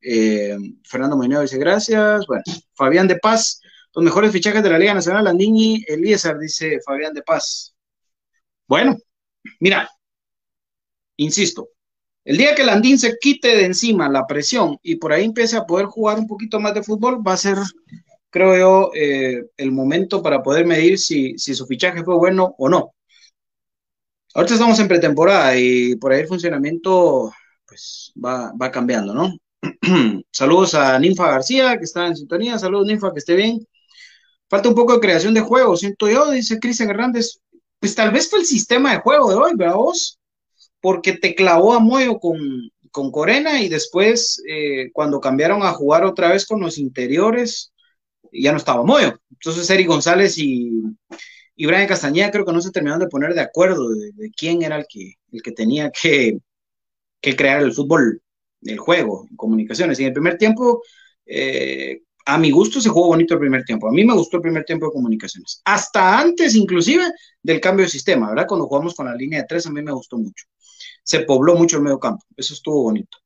[0.00, 2.24] Eh, Fernando Meneo dice gracias.
[2.28, 3.60] Bueno, Fabián de Paz.
[3.94, 7.74] Los mejores fichajes de la Liga Nacional, Landini, Eliezer, dice Fabián de Paz.
[8.66, 8.96] Bueno,
[9.60, 9.88] mira,
[11.16, 11.68] insisto,
[12.24, 15.66] el día que Landín se quite de encima la presión y por ahí empiece a
[15.66, 17.58] poder jugar un poquito más de fútbol, va a ser
[18.34, 22.92] creo yo, eh, el momento para poder medir si, su fichaje fue bueno o no.
[24.34, 27.32] Ahorita estamos en pretemporada y por ahí el funcionamiento
[27.64, 29.36] pues va, cambiando, ¿no?
[30.32, 32.58] Saludos a Ninfa García, que está en sintonía.
[32.58, 33.64] Saludos, Ninfa, que esté bien.
[34.48, 37.40] Falta un poco de creación de juego, siento yo, dice Cristian Hernández.
[37.80, 40.18] Pues tal vez fue el sistema de juego de hoy, ¿verdad vos?
[40.80, 42.38] Porque te clavó a Moyo con,
[42.90, 47.72] con Corena y después, eh, cuando cambiaron a jugar otra vez con los interiores,
[48.32, 49.18] ya no estaba Moyo.
[49.30, 50.82] Entonces Eric González y,
[51.56, 54.76] y Brian Castañeda creo que no se terminaron de poner de acuerdo de, quién era
[54.76, 56.38] el que, el que tenía que,
[57.20, 58.22] que, crear el fútbol,
[58.62, 59.98] el juego, comunicaciones.
[59.98, 60.82] Y en el primer tiempo,
[61.26, 63.88] eh, a mi gusto se jugó bonito el primer tiempo.
[63.88, 65.60] A mí me gustó el primer tiempo de comunicaciones.
[65.64, 67.04] Hasta antes inclusive
[67.42, 68.46] del cambio de sistema, ¿verdad?
[68.48, 70.46] Cuando jugamos con la línea de tres, a mí me gustó mucho.
[71.02, 72.24] Se pobló mucho el medio campo.
[72.36, 73.18] Eso estuvo bonito.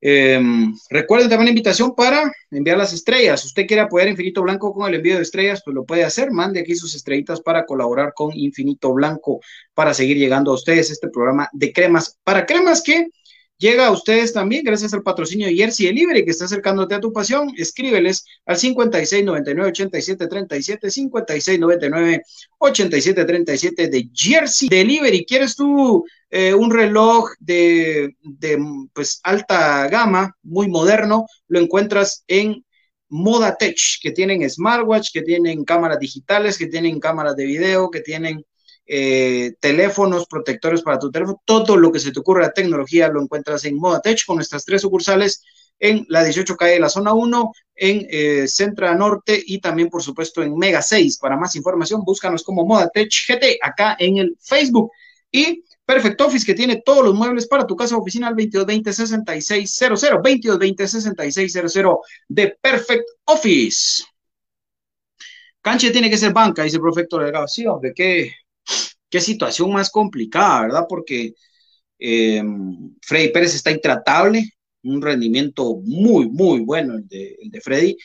[0.00, 3.40] Em, recuerden también la invitación para enviar las estrellas.
[3.40, 6.30] Si usted quiere apoyar Infinito Blanco con el envío de estrellas, pues lo puede hacer.
[6.30, 9.40] Mande aquí sus estrellitas para colaborar con Infinito Blanco
[9.74, 12.16] para seguir llegando a ustedes este programa de cremas.
[12.22, 13.08] Para cremas que
[13.58, 17.12] llega a ustedes también gracias al patrocinio de Jersey Delivery que está acercándote a tu
[17.12, 17.52] pasión.
[17.56, 22.22] Escríbeles al 5699 8737 5699
[22.58, 25.26] 8737 de Jersey Delivery.
[25.26, 28.14] ¿Quieres tú eh, un reloj de,
[28.92, 31.26] pues, alta gama, muy moderno?
[31.48, 32.64] Lo encuentras en
[33.08, 38.00] Moda Tech, que tienen smartwatch, que tienen cámaras digitales, que tienen cámaras de video, que
[38.00, 38.44] tienen
[38.90, 43.20] eh, teléfonos, protectores para tu teléfono, todo lo que se te ocurra de tecnología lo
[43.20, 45.44] encuentras en Modatech con nuestras tres sucursales
[45.78, 50.02] en la 18 calle de la zona 1, en eh, Centra Norte y también, por
[50.02, 51.18] supuesto, en Mega 6.
[51.18, 54.90] Para más información, búscanos como Modatech GT acá en el Facebook.
[55.30, 61.98] Y Perfect Office, que tiene todos los muebles para tu casa oficina al 2220-6600, 2220-6600
[62.28, 64.02] de Perfect Office.
[65.60, 67.46] Canche tiene que ser banca, dice el profecto Delgado.
[67.46, 68.32] Sí, hombre, qué,
[69.10, 70.86] qué situación más complicada, ¿verdad?
[70.88, 71.34] Porque
[71.98, 72.42] eh,
[73.02, 74.44] Freddy Pérez está intratable,
[74.82, 77.96] un rendimiento muy, muy bueno el de Freddy,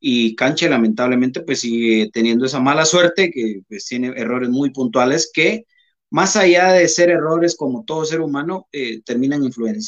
[0.00, 5.30] y Canche lamentablemente pues sigue teniendo esa mala suerte, que pues, tiene errores muy puntuales
[5.32, 5.66] que
[6.10, 9.42] más allá de ser errores como todo ser humano, eh, terminan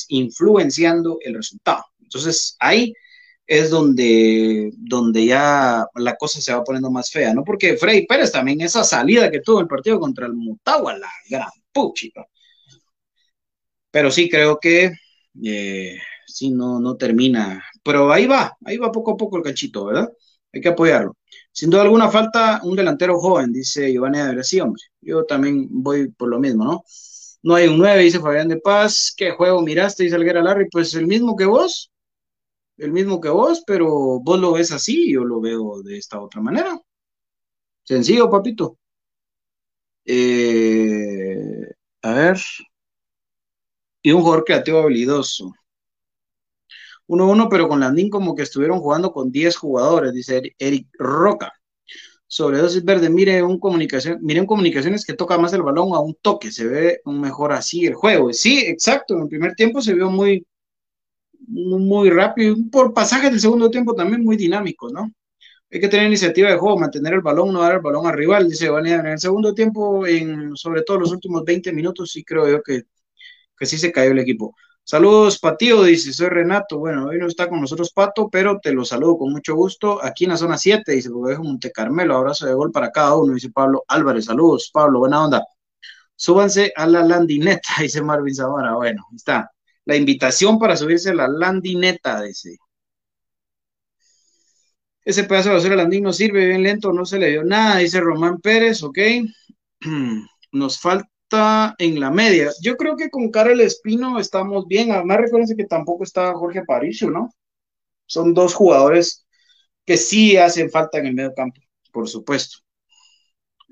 [0.09, 1.85] influenciando el resultado.
[2.01, 2.93] Entonces ahí
[3.47, 7.45] es donde, donde ya la cosa se va poniendo más fea, ¿no?
[7.45, 10.97] Porque Freddy Pérez también, esa salida que tuvo el partido contra el Mutagua,
[11.29, 12.27] gran puchita.
[13.91, 14.93] Pero sí, creo que
[15.45, 17.63] eh, sí, no, no termina.
[17.83, 20.11] Pero ahí va, ahí va poco a poco el cachito, ¿verdad?
[20.53, 21.17] Hay que apoyarlo.
[21.53, 24.83] Sin duda alguna falta un delantero joven, dice Giovanni de hombre.
[25.01, 26.85] Yo también voy por lo mismo, ¿no?
[27.43, 29.13] No hay un 9, dice Fabián de Paz.
[29.17, 30.05] ¿Qué juego miraste?
[30.05, 30.69] Dice Alguera Larry.
[30.71, 31.92] Pues el mismo que vos
[32.79, 36.41] el mismo que vos, pero vos lo ves así, yo lo veo de esta otra
[36.41, 36.81] manera.
[37.85, 38.79] Sencillo, papito.
[40.05, 42.39] Eh, a ver.
[44.03, 45.53] Y un jugador creativo habilidoso.
[47.07, 51.53] 1-1, pero con Landín como que estuvieron jugando con 10 jugadores, dice Eric Roca.
[52.27, 56.15] Sobre dosis verde, mire un comunicación, miren comunicaciones que toca más el balón a un
[56.23, 58.33] toque, se ve mejor así el juego.
[58.33, 60.47] Sí, exacto, en el primer tiempo se vio muy,
[61.49, 65.13] muy rápido, por pasajes del segundo tiempo también muy dinámico, ¿no?
[65.71, 68.49] Hay que tener iniciativa de juego, mantener el balón, no dar el balón al rival,
[68.49, 69.01] dice Vanessa.
[69.01, 72.83] En el segundo tiempo, en, sobre todo los últimos 20 minutos, sí creo yo que,
[73.59, 74.55] que sí se cayó el equipo.
[74.85, 76.79] Saludos, Patío, dice, soy Renato.
[76.79, 80.05] Bueno, hoy no está con nosotros Pato, pero te lo saludo con mucho gusto.
[80.05, 83.35] Aquí en la zona 7, dice Bodejo Monte Carmelo, abrazo de gol para cada uno,
[83.35, 84.27] dice Pablo Álvarez.
[84.27, 85.45] Saludos, Pablo, buena onda.
[86.17, 88.75] Súbanse a la landineta, dice Marvin Zamora.
[88.75, 89.51] Bueno, está
[89.85, 92.57] la invitación para subirse a la landineta, dice.
[95.05, 98.01] Ese pedazo de basura landín no sirve, bien lento, no se le dio nada, dice
[98.01, 98.99] Román Pérez, ok.
[100.53, 102.51] Nos falta en la media.
[102.61, 104.93] Yo creo que con Karel Espino estamos bien.
[104.93, 107.31] Además, recuérdense que tampoco está Jorge Paricio, ¿no?
[108.07, 109.27] Son dos jugadores
[109.85, 111.61] que sí hacen falta en el medio campo,
[111.93, 112.62] por supuesto.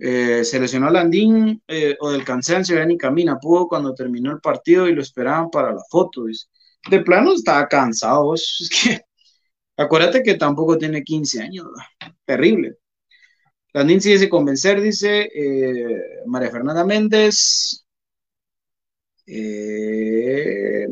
[0.03, 4.89] Eh, se Landín eh, o del cansancio, ya ni camina, pudo cuando terminó el partido
[4.89, 6.25] y lo esperaban para la foto.
[6.91, 9.01] De plano estaba cansado, es que
[9.77, 11.67] acuérdate que tampoco tiene 15 años,
[12.25, 12.79] terrible.
[13.73, 17.85] Landín sigue sin convencer, dice eh, María Fernanda Méndez.
[19.27, 20.89] Eh,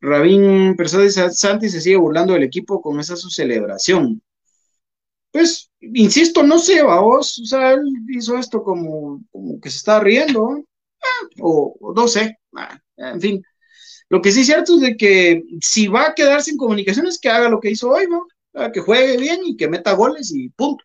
[0.00, 4.22] Rabín Persona dice, Santi se sigue burlando del equipo con esa su celebración.
[5.32, 10.00] Pues, insisto, no sé, vos, o sea, él hizo esto como, como que se está
[10.00, 10.64] riendo,
[11.02, 13.42] ah, o, no sé, ah, en fin.
[14.10, 17.28] Lo que sí es cierto es de que si va a quedar sin comunicaciones, que
[17.28, 18.26] haga lo que hizo hoy, ¿no?
[18.72, 20.84] que juegue bien y que meta goles y punto.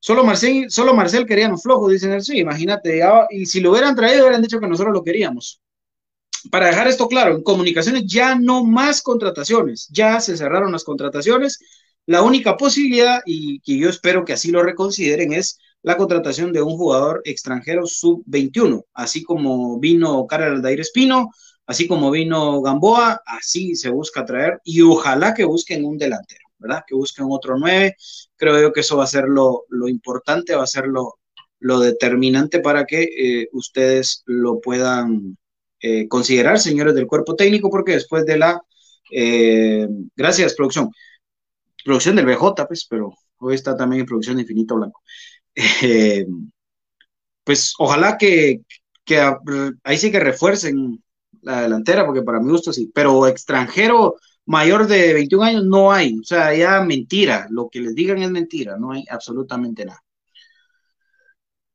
[0.00, 4.22] Solo Marcel, solo Marcel queríamos flojo, dicen él, sí, imagínate, y si lo hubieran traído,
[4.22, 5.60] hubieran dicho que nosotros lo queríamos.
[6.50, 11.58] Para dejar esto claro, en comunicaciones ya no más contrataciones, ya se cerraron las contrataciones.
[12.08, 16.62] La única posibilidad, y que yo espero que así lo reconsideren, es la contratación de
[16.62, 21.28] un jugador extranjero sub-21, así como vino Carlos Aldair Espino,
[21.66, 26.82] así como vino Gamboa, así se busca traer y ojalá que busquen un delantero, ¿verdad?
[26.86, 27.94] Que busquen otro nueve.
[28.36, 31.18] Creo yo que eso va a ser lo, importante, va a ser lo,
[31.78, 35.36] determinante para que eh, ustedes lo puedan
[35.82, 38.62] eh, considerar, señores del cuerpo técnico, porque después de la...
[39.10, 39.86] Eh,
[40.16, 40.90] gracias, producción.
[41.84, 45.02] Producción del BJ, pues, pero hoy está también en producción de Infinito Blanco.
[47.44, 48.60] pues ojalá que,
[49.04, 49.20] que
[49.84, 51.02] ahí sí que refuercen
[51.42, 54.16] la delantera, porque para mi gusto sí, pero extranjero
[54.46, 58.30] mayor de 21 años no hay, o sea, ya mentira, lo que les digan es
[58.30, 60.02] mentira, no hay absolutamente nada.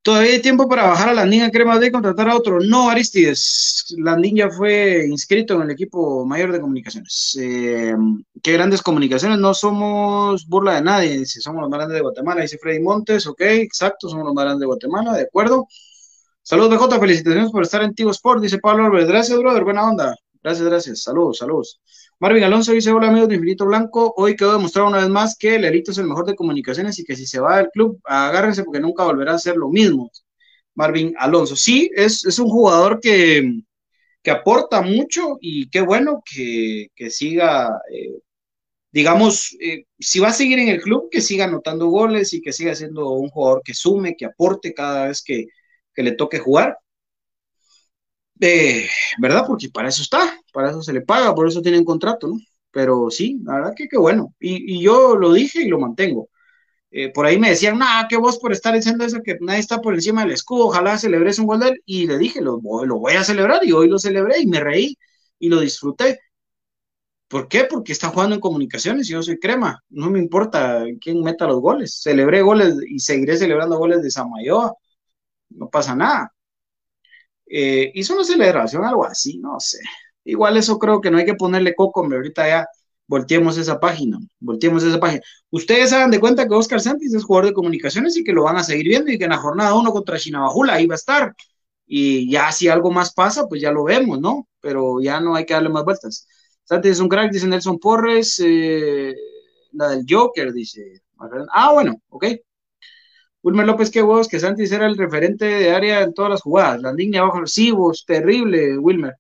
[0.04, 2.60] Todavía hay tiempo para bajar a Landín a Crema de contratar a otro.
[2.60, 3.86] No, Aristides.
[3.98, 7.38] Landín ya fue inscrito en el equipo mayor de comunicaciones.
[7.40, 7.96] Eh,
[8.42, 9.40] qué grandes comunicaciones.
[9.40, 11.26] No somos burla de nadie.
[11.26, 13.26] Si somos los más grandes de Guatemala, dice Freddy Montes.
[13.28, 15.68] Ok, exacto, somos los más grandes de Guatemala, de acuerdo.
[16.42, 19.08] Saludos, BJ, felicitaciones por estar en Tivo Sport, dice Pablo Álvarez.
[19.08, 20.16] Gracias, brother, buena onda.
[20.44, 21.04] Gracias, gracias.
[21.04, 21.82] Saludos, saludos.
[22.20, 25.56] Marvin Alonso dice, hola amigos de Infinito Blanco, hoy quedó demostrado una vez más que
[25.56, 28.64] el Elito es el mejor de comunicaciones y que si se va del club, agárrense
[28.66, 30.12] porque nunca volverá a ser lo mismo.
[30.76, 33.62] Marvin Alonso, sí, es, un jugador que,
[34.30, 38.20] aporta mucho y qué bueno que, siga, eh,
[38.92, 42.54] digamos, eh, si va a seguir en el club, que siga anotando goles y que
[42.54, 45.48] siga siendo un jugador que sume, que aporte cada vez que,
[45.94, 46.78] que le toque jugar.
[49.20, 49.46] ¿Verdad?
[49.48, 52.38] Porque para eso está, para eso se le paga, por eso tienen contrato, ¿no?
[52.72, 54.34] Pero sí, la verdad que qué bueno.
[54.40, 56.30] Y, yo lo dije y lo mantengo.
[56.92, 59.82] Eh, por ahí me decían, nada, que vos por estar diciendo eso, que nadie está
[59.82, 61.84] por encima del escudo, ojalá celebres un gol de él.
[61.86, 64.98] Y le dije, lo, lo voy a celebrar y hoy lo celebré y me reí
[65.40, 66.20] y lo disfruté.
[67.28, 67.66] ¿Por qué?
[67.66, 69.82] Porque está jugando en comunicaciones y yo soy crema.
[69.90, 72.00] No me importa quién meta los goles.
[72.02, 74.74] Celebré goles y seguiré celebrando goles de Samayoa
[75.56, 76.34] no pasa nada.
[77.56, 79.78] Eh, hizo una celebración, algo así, no sé.
[80.26, 82.68] Igual eso creo que no hay que ponerle coco, hombre, ahorita ya
[83.08, 85.22] volteemos esa página, volteemos esa página.
[85.52, 88.44] Ustedes se dan de cuenta que Oscar Santis es jugador de comunicaciones y que lo
[88.46, 90.98] van a seguir viendo y que en la jornada uno contra Chinabajula ahí va a
[90.98, 91.36] estar.
[91.86, 94.48] Y ya si algo más pasa, pues ya lo vemos, ¿no?
[94.60, 96.28] Pero ya no hay que darle más vueltas.
[96.64, 99.14] Santis es un crack, dice Nelson Porres, eh,
[99.74, 101.04] la del Joker, dice.
[101.52, 102.26] Ah, bueno, ok.
[103.44, 106.82] Wilmer López, qué huevos que Santis era el referente de área en todas las jugadas.
[106.82, 109.16] Landín abajo, sí, vos, terrible, Wilmer.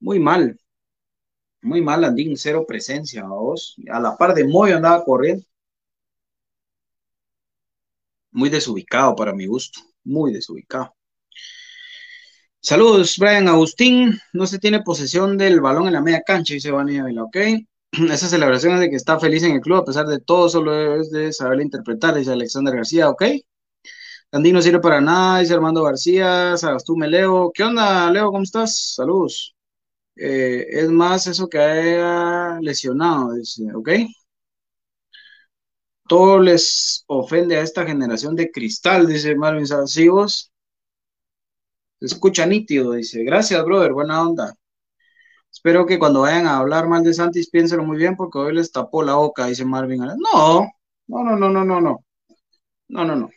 [0.00, 0.58] Muy mal.
[1.62, 3.76] Muy mal, Landín, cero presencia, vos.
[3.90, 5.44] A la par de Moyo andaba corriendo.
[8.32, 9.80] Muy desubicado para mi gusto.
[10.04, 10.94] Muy desubicado.
[12.60, 14.18] Saludos, Brian Agustín.
[14.32, 17.36] No se tiene posesión del balón en la media cancha, dice Vania Vila, ¿ok?
[18.12, 21.00] esa celebración es de que está feliz en el club, a pesar de todo, solo
[21.00, 23.22] es de saberle interpretar, dice Alexander García, ¿ok?
[24.32, 26.54] Andy no sirve para nada, dice Armando García,
[26.96, 27.52] me Leo.
[27.54, 28.30] ¿Qué onda, Leo?
[28.32, 28.94] ¿Cómo estás?
[28.96, 29.54] Saludos.
[30.16, 33.90] Eh, es más eso que haya lesionado, dice, ¿ok?
[36.08, 40.50] Todo les ofende a esta generación de cristal, dice Marvin Salcibos.
[41.98, 43.24] Se escucha nítido, dice.
[43.24, 44.54] Gracias, brother, buena onda.
[45.54, 48.72] Espero que cuando vayan a hablar mal de Santis piénselo muy bien porque hoy les
[48.72, 50.00] tapó la boca, dice Marvin.
[50.00, 50.68] No,
[51.06, 52.04] no, no, no, no, no, no.
[52.88, 53.30] No, no, no.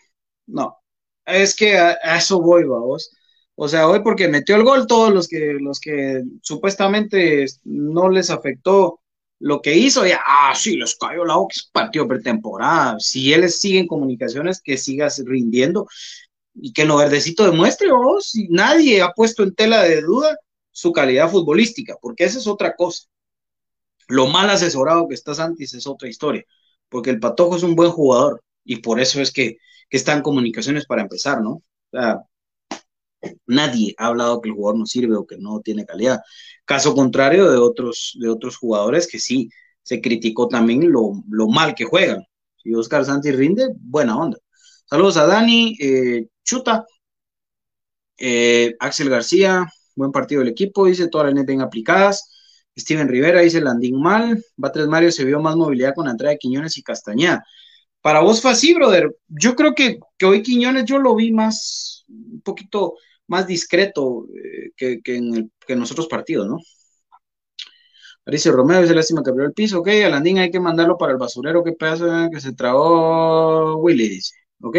[0.47, 0.77] No.
[1.25, 3.11] Es que a, eso voy, vamos.
[3.55, 8.31] O sea, hoy porque metió el gol, todos los que, los que supuestamente no les
[8.31, 8.99] afectó
[9.39, 12.99] lo que hizo, ya, ah, sí, los cayó la boca, es partido pretemporada.
[12.99, 15.87] Si él sigue en comunicaciones, que sigas rindiendo
[16.55, 18.31] y que lo verdecito demuestre, vos.
[18.31, 20.35] Si nadie ha puesto en tela de duda
[20.77, 23.07] su calidad futbolística, porque esa es otra cosa.
[24.07, 26.43] Lo mal asesorado que está Santis es otra historia,
[26.87, 29.57] porque el Patojo es un buen jugador y por eso es que,
[29.89, 31.53] que comunicaciones para empezar, ¿no?
[31.53, 32.21] O sea,
[33.47, 36.19] nadie ha hablado que el jugador no sirve o que no tiene calidad.
[36.63, 39.49] Caso contrario de otros, de otros jugadores que sí
[39.81, 42.23] se criticó también lo, mal que juegan.
[42.63, 44.37] y Oscar Santi rinde, buena onda.
[44.85, 46.85] Saludos a Dani, eh, Chuta,
[48.19, 49.67] eh, Axel García,
[49.97, 52.31] buen partido del equipo, dice todas las net bien aplicadas.
[52.77, 56.37] Steven Rivera dice Landín mal, Batres Mario se vio más movilidad con la entrada de
[56.37, 57.43] Quiñones y Castañeda.
[58.01, 59.15] Para vos fue así, brother.
[59.27, 62.95] Yo creo que, que hoy Quiñones yo lo vi más, un poquito
[63.27, 66.59] más discreto eh, que, que, en que los otros partidos, ¿no?
[68.25, 71.13] Alicia Romero dice lástima que abrió el piso, ok, a Landín hay que mandarlo para
[71.13, 74.77] el basurero, qué pedazo que se tragó Willy, dice, ok.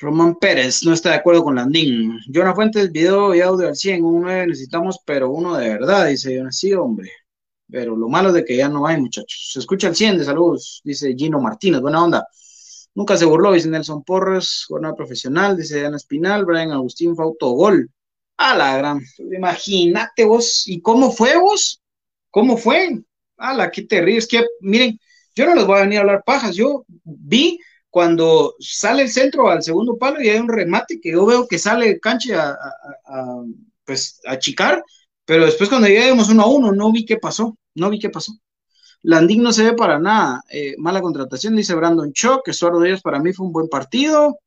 [0.00, 2.20] Román Pérez no está de acuerdo con Landín.
[2.32, 6.52] Jonah Fuentes, video y audio al 100, uno necesitamos, pero uno de verdad, dice Jonah,
[6.52, 7.10] sí, hombre.
[7.68, 9.50] Pero lo malo de que ya no hay, muchachos.
[9.52, 12.26] Se escucha al 100 de saludos, dice Gino Martínez, buena onda.
[12.94, 17.90] Nunca se burló, dice Nelson Porres, jornada profesional, dice Ana Espinal, Brian Agustín fue autogol.
[18.36, 21.82] A la gran, imagínate vos, ¿y cómo fue vos?
[22.30, 23.00] ¿Cómo fue?
[23.36, 24.96] A la, qué terrible, es que, miren,
[25.34, 27.58] yo no les voy a venir a hablar pajas, yo vi
[27.90, 31.58] cuando sale el centro al segundo palo y hay un remate que yo veo que
[31.58, 32.54] sale cancha a,
[33.06, 33.42] a,
[33.84, 34.82] pues, a chicar,
[35.24, 38.32] pero después cuando lleguemos uno a uno, no vi qué pasó, no vi qué pasó.
[39.02, 40.42] Landín no se ve para nada.
[40.50, 42.52] Eh, mala contratación, dice Brandon Chock, que
[42.86, 44.38] ellos para mí fue un buen partido.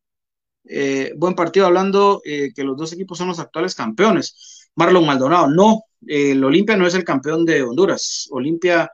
[0.65, 4.69] Eh, buen partido hablando eh, que los dos equipos son los actuales campeones.
[4.75, 8.27] Marlon Maldonado, no, el Olimpia no es el campeón de Honduras.
[8.31, 8.91] Olimpia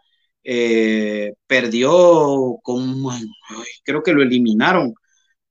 [0.49, 2.59] eh, perdió
[3.83, 4.93] creo que lo eliminaron,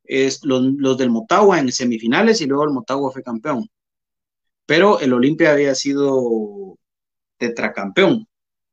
[0.04, 3.68] es los, los, del Motagua en semifinales y luego el Motagua fue campeón.
[4.66, 6.78] Pero el Olimpia había sido
[7.38, 8.26] tetracampeón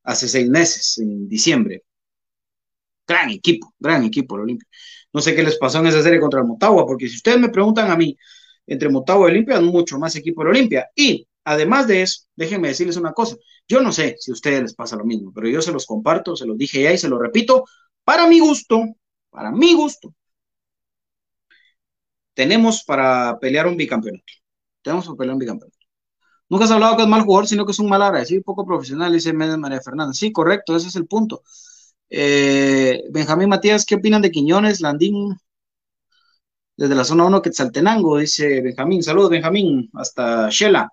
[0.04, 1.84] hace seis meses, en diciembre.
[3.08, 4.68] Gran equipo, gran equipo el Olimpia.
[5.14, 7.50] No sé qué les pasó en esa serie contra el Motagua, porque si ustedes me
[7.50, 8.18] preguntan a mí,
[8.66, 10.88] entre Motagua y Olimpia, mucho más equipo el Olimpia.
[10.96, 13.36] Y además de eso, déjenme decirles una cosa,
[13.68, 16.36] yo no sé si a ustedes les pasa lo mismo, pero yo se los comparto,
[16.36, 17.66] se los dije ya y se los repito,
[18.04, 18.84] para mi gusto,
[19.30, 20.14] para mi gusto,
[22.34, 24.24] tenemos para pelear un bicampeonato.
[24.82, 25.78] Tenemos para pelear un bicampeonato.
[26.50, 29.14] Nunca has hablado que es mal jugador, sino que es un mal agradecido, poco profesional,
[29.14, 30.14] dice María Fernanda.
[30.14, 31.44] Sí, correcto, ese es el punto.
[32.10, 35.38] Eh, Benjamín Matías, ¿qué opinan de Quiñones, Landín?
[36.78, 39.02] Desde la zona 1, Quetzaltenango, dice Benjamín.
[39.04, 40.90] Saludos, Benjamín, hasta Shela.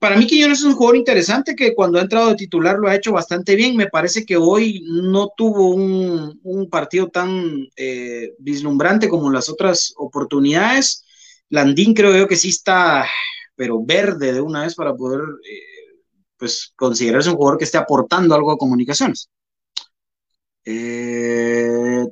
[0.00, 2.94] Para mí Quiñones es un jugador interesante que cuando ha entrado de titular lo ha
[2.94, 3.76] hecho bastante bien.
[3.76, 11.04] Me parece que hoy no tuvo un, partido tan eh, vislumbrante como las otras oportunidades.
[11.50, 13.06] Landín creo yo que sí está,
[13.54, 16.00] pero verde de una vez para poder eh,
[16.38, 19.28] pues considerarse un jugador que esté aportando algo a comunicaciones.
[20.64, 22.06] Eh.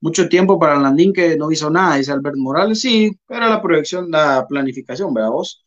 [0.00, 2.80] Mucho tiempo para Landín que no hizo nada, dice Albert Morales.
[2.80, 5.64] Sí, era la proyección, la planificación, ¿verdad vos?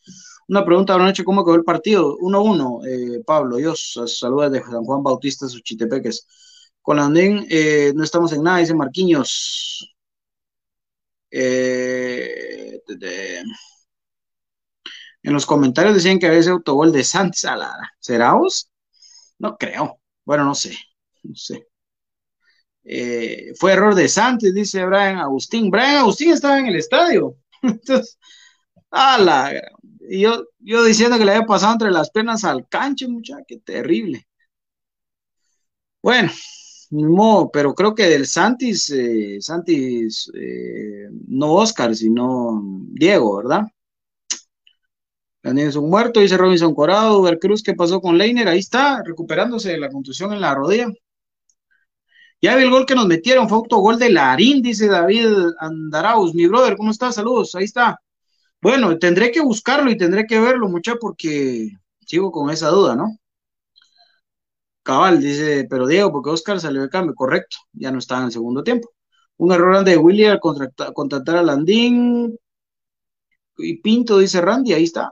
[0.48, 2.18] Una pregunta de noche, ¿cómo quedó el partido?
[2.20, 6.28] 1-1, eh, Pablo, Dios, saludos de San Juan Bautista, sus chitepeques.
[6.82, 9.94] Con Landín eh, no estamos en nada, dice Marquiños.
[11.32, 12.80] Eh.
[15.24, 17.46] En los comentarios decían que había ese autogol de Santos.
[18.00, 18.70] ¿Será vos?
[19.40, 20.00] No creo.
[20.26, 20.76] Bueno, no sé.
[21.24, 21.69] No sé.
[22.92, 25.70] Eh, fue error de Santos, dice Brian Agustín.
[25.70, 27.36] Brian Agustín estaba en el estadio.
[27.62, 28.18] Entonces,
[28.90, 29.54] ala,
[30.10, 34.28] yo, yo diciendo que le había pasado entre las piernas al canche, muchacho, qué terrible.
[36.02, 36.32] Bueno,
[36.90, 42.60] modo, pero creo que del Santis, eh, Santis, eh, no Oscar, sino
[42.92, 43.68] Diego, ¿verdad?
[45.42, 48.48] También es un muerto, dice Robinson Corado, Cruz, ¿qué pasó con Leiner?
[48.48, 50.88] Ahí está, recuperándose de la contusión en la rodilla.
[52.42, 55.28] Ya vi el gol que nos metieron, fue autogol de Larín, dice David
[55.60, 56.34] Andaraus.
[56.34, 57.16] Mi brother, ¿cómo estás?
[57.16, 58.00] Saludos, ahí está.
[58.62, 61.70] Bueno, tendré que buscarlo y tendré que verlo, mucha, porque
[62.06, 63.18] sigo con esa duda, ¿no?
[64.84, 68.32] Cabal, dice, pero Diego, porque Oscar salió de cambio, correcto, ya no está en el
[68.32, 68.90] segundo tiempo.
[69.38, 72.38] Un error grande de Willy al contratar a Landín
[73.58, 75.12] y Pinto, dice Randy, ahí está.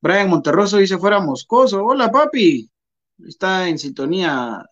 [0.00, 1.84] Brian Monterroso dice fuera Moscoso.
[1.84, 2.70] Hola, papi.
[3.26, 4.62] Está en sintonía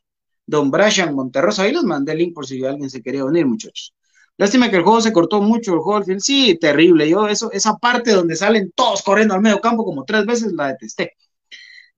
[0.52, 1.62] Don Brian Monterroso.
[1.62, 3.94] Ahí les mandé el link por si alguien se quería unir, muchachos.
[4.36, 6.20] Lástima que el juego se cortó mucho, el juego al final.
[6.20, 7.08] Sí, terrible.
[7.08, 10.68] Yo, eso, esa parte donde salen todos corriendo al medio campo como tres veces la
[10.68, 11.16] detesté.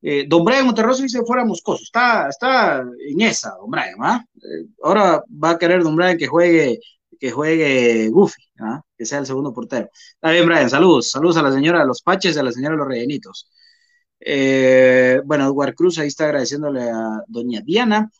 [0.02, 1.82] Eh, don Brian Monterroso dice fuera Moscoso.
[1.82, 3.96] Está, está en esa, Don Brian.
[4.00, 4.24] ¿ah?
[4.36, 6.78] Eh, ahora va a querer Don Brian que juegue,
[7.18, 8.82] que juegue Goofy, ¿ah?
[8.96, 9.88] que sea el segundo portero.
[10.14, 10.70] Está bien, Brian.
[10.70, 11.10] Saludos.
[11.10, 13.48] Saludos a la señora de los Paches y a la señora de los Rellenitos.
[14.20, 18.10] Eh, bueno, Edward Cruz ahí está agradeciéndole a doña Diana.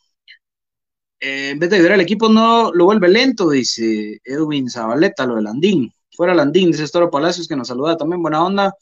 [1.25, 5.35] Eh, en vez de ayudar al equipo, no lo vuelve lento, dice Edwin Zabaleta, lo
[5.35, 5.91] de Landín.
[6.15, 8.75] Fuera Landín, dice Estoro Palacios, que nos saluda también, buena onda.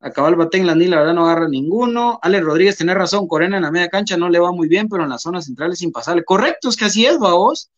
[0.00, 2.18] Acaba el Batén, la la verdad no agarra ninguno.
[2.22, 5.02] Ale Rodríguez tiene razón, Corena en la media cancha no le va muy bien, pero
[5.04, 6.24] en las zonas centrales es impasable.
[6.24, 7.70] Correcto, es que así es, va vos.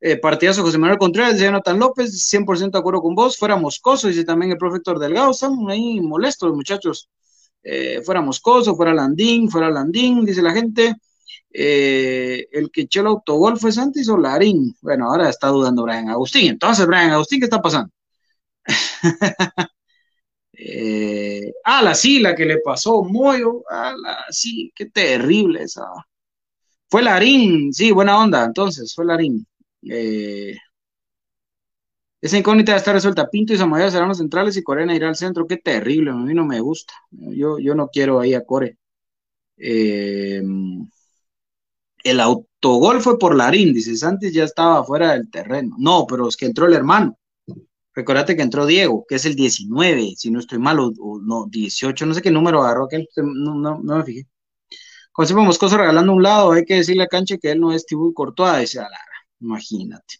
[0.00, 3.38] Eh, partidazo José Manuel Contreras, Jonathan López, 100% de acuerdo con vos.
[3.38, 5.30] Fuera Moscoso, dice también el profesor Delgado.
[5.30, 7.08] Están ahí molestos muchachos.
[7.62, 10.96] Eh, fuera Moscoso, fuera Landín, fuera Landín, dice la gente.
[11.58, 14.76] Eh, el que echó el autogol fue Santis o Larín.
[14.82, 16.50] Bueno, ahora está dudando Brian Agustín.
[16.50, 17.90] Entonces, Brian Agustín, ¿qué está pasando?
[20.58, 25.84] Eh, ah, la sí, la que le pasó Moyo, ah, la sí, qué terrible esa.
[26.88, 29.46] Fue Larín, sí, buena onda, entonces, fue Larín.
[29.88, 30.56] Eh,
[32.20, 33.28] esa incógnita ya está resuelta.
[33.30, 35.46] Pinto y Samayoa serán los centrales y Corena irá al centro.
[35.46, 36.94] Qué terrible, a mí no me gusta.
[37.10, 38.78] Yo, yo no quiero ahí a Core.
[39.58, 40.42] Eh,
[42.08, 45.76] el autogol fue por Larín, dice Santis ya estaba fuera del terreno.
[45.78, 47.18] No, pero es que entró el hermano.
[47.94, 50.92] Recordate que entró Diego, que es el 19, si no estoy mal, o,
[51.22, 54.26] no, 18, no sé qué número agarró no, me fijé.
[55.12, 58.12] José Moscoso regalando un lado, hay que decirle a Canche que él no es Tibú
[58.12, 58.98] Cortoa, dice Alara,
[59.40, 60.16] imagínate.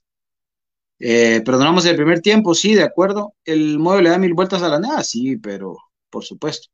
[0.99, 3.34] Eh, perdonamos el primer tiempo, sí, de acuerdo.
[3.45, 5.76] El mueble le da mil vueltas a la nada, sí, pero
[6.11, 6.68] por supuesto.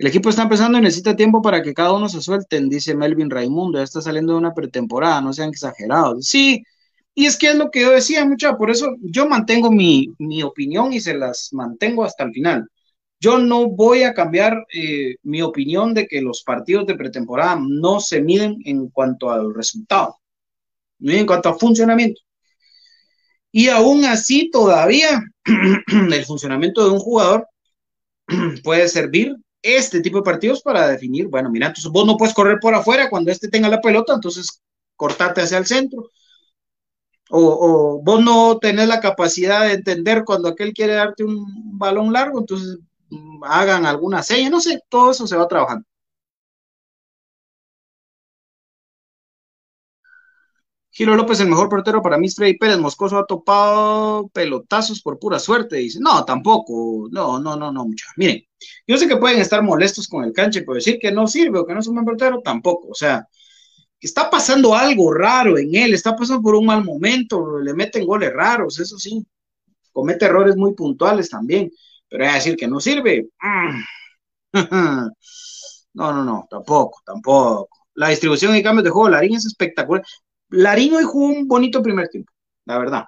[0.00, 3.28] El equipo está empezando y necesita tiempo para que cada uno se suelten, dice Melvin
[3.28, 3.76] Raimundo.
[3.78, 6.26] Ya está saliendo de una pretemporada, no sean exagerados.
[6.26, 6.64] Sí,
[7.14, 10.94] y es que es lo que yo decía, mucha, por eso yo mantengo mi, opinión
[10.94, 12.66] y se las mantengo hasta el final.
[13.20, 18.00] Yo no voy a cambiar eh, mi opinión de que los partidos de pretemporada no
[18.00, 20.16] se miden en cuanto al resultado,
[20.98, 22.22] ni en cuanto a funcionamiento.
[23.52, 25.22] Y aún así, todavía
[26.10, 27.46] el funcionamiento de un jugador
[28.64, 32.58] puede servir este tipo de partidos para definir, bueno, mira, entonces vos no puedes correr
[32.60, 34.62] por afuera cuando este tenga la pelota, entonces
[34.96, 36.10] cortate hacia el centro
[37.30, 42.40] o, vos no tenés la capacidad de entender cuando aquel quiere darte un balón largo,
[42.40, 42.78] entonces
[43.10, 45.86] mm, hagan alguna seña, no sé, todo eso se va trabajando.
[50.92, 52.78] Giro López, el mejor portero para mí Freddy Pérez.
[52.78, 55.76] Moscoso ha topado pelotazos por pura suerte.
[55.76, 57.08] Dice, no, tampoco.
[57.10, 58.06] No, no, no, no, mucha.
[58.16, 58.42] Miren,
[58.86, 61.66] yo sé que pueden estar molestos con el canche, pero decir que no sirve o
[61.66, 62.88] que no es un buen portero, tampoco.
[62.88, 63.26] O sea,
[64.00, 68.32] está pasando algo raro en él, está pasando por un mal momento, le meten goles
[68.32, 69.24] raros, eso sí,
[69.92, 71.70] comete errores muy puntuales también,
[72.08, 73.28] pero es decir que no sirve.
[75.92, 77.68] No, no, no, tampoco, tampoco.
[77.94, 80.04] La distribución y cambios de juego, Larín es espectacular.
[80.50, 82.32] Larín hoy jugó un bonito primer tiempo,
[82.66, 83.04] la verdad.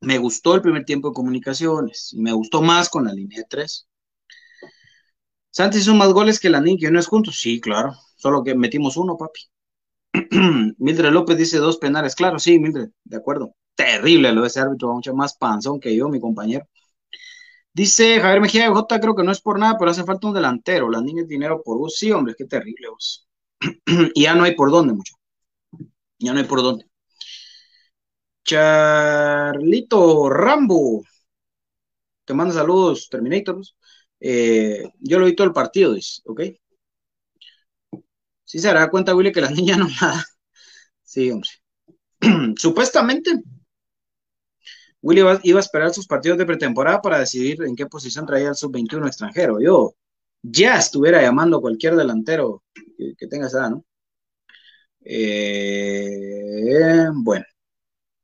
[0.00, 3.46] Me gustó el primer tiempo de comunicaciones y me gustó más con la línea de
[3.50, 3.88] tres.
[5.50, 7.36] Santos hizo más goles que la que no es juntos.
[7.40, 7.94] Sí, claro.
[8.16, 9.40] Solo que metimos uno, papi.
[10.78, 12.14] Mildred López dice dos penales.
[12.16, 13.54] Claro, sí, Mildred, de acuerdo.
[13.76, 16.66] Terrible lo de ese árbitro, mucho más panzón que yo, mi compañero.
[17.72, 20.34] Dice Javier Mejía de J, creo que no es por nada, pero hace falta un
[20.34, 20.90] delantero.
[20.90, 21.94] La niña es dinero por vos.
[21.96, 23.23] Sí, hombre, qué terrible vos.
[23.86, 25.14] Y ya no hay por dónde, mucho.
[26.18, 26.86] Ya no hay por dónde.
[28.44, 31.02] Charlito Rambo.
[32.24, 33.76] Te manda saludos, Terminators.
[34.20, 36.40] Eh, yo lo vi todo el partido, dice, ¿ok?
[38.44, 40.24] Sí se dará cuenta, Willy, que la niña no nada.
[41.02, 41.50] Sí, hombre.
[42.56, 43.32] Supuestamente,
[45.02, 48.54] Willy iba, a esperar sus partidos de pretemporada para decidir en qué posición traía el
[48.54, 49.60] sub-21 extranjero.
[49.60, 49.94] Yo
[50.42, 52.62] ya estuviera llamando a cualquier delantero
[52.96, 53.84] que, tenga esa ¿no?
[55.04, 57.44] Eh, bueno,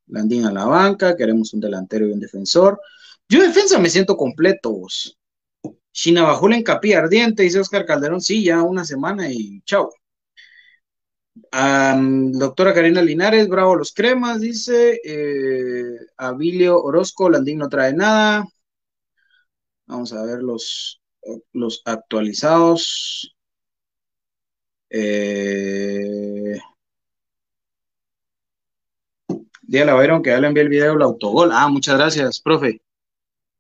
[0.06, 2.80] Landín a la banca, queremos un delantero y un defensor.
[3.28, 5.18] Yo en defensa me siento completo, vos.
[5.92, 9.92] China bajó la encapía ardiente, dice Oscar Calderón, sí, ya una semana y chao.
[12.32, 15.00] doctora Karina Linares, bravo los cremas, dice.
[15.04, 18.46] Eh, Abilio Orozco, Landín no trae nada.
[19.86, 21.00] Vamos a ver los,
[21.52, 23.34] los actualizados.
[24.90, 26.58] Eh,
[29.72, 31.50] a que ya le envié el video del autogol.
[31.52, 32.82] Ah, muchas gracias, profe.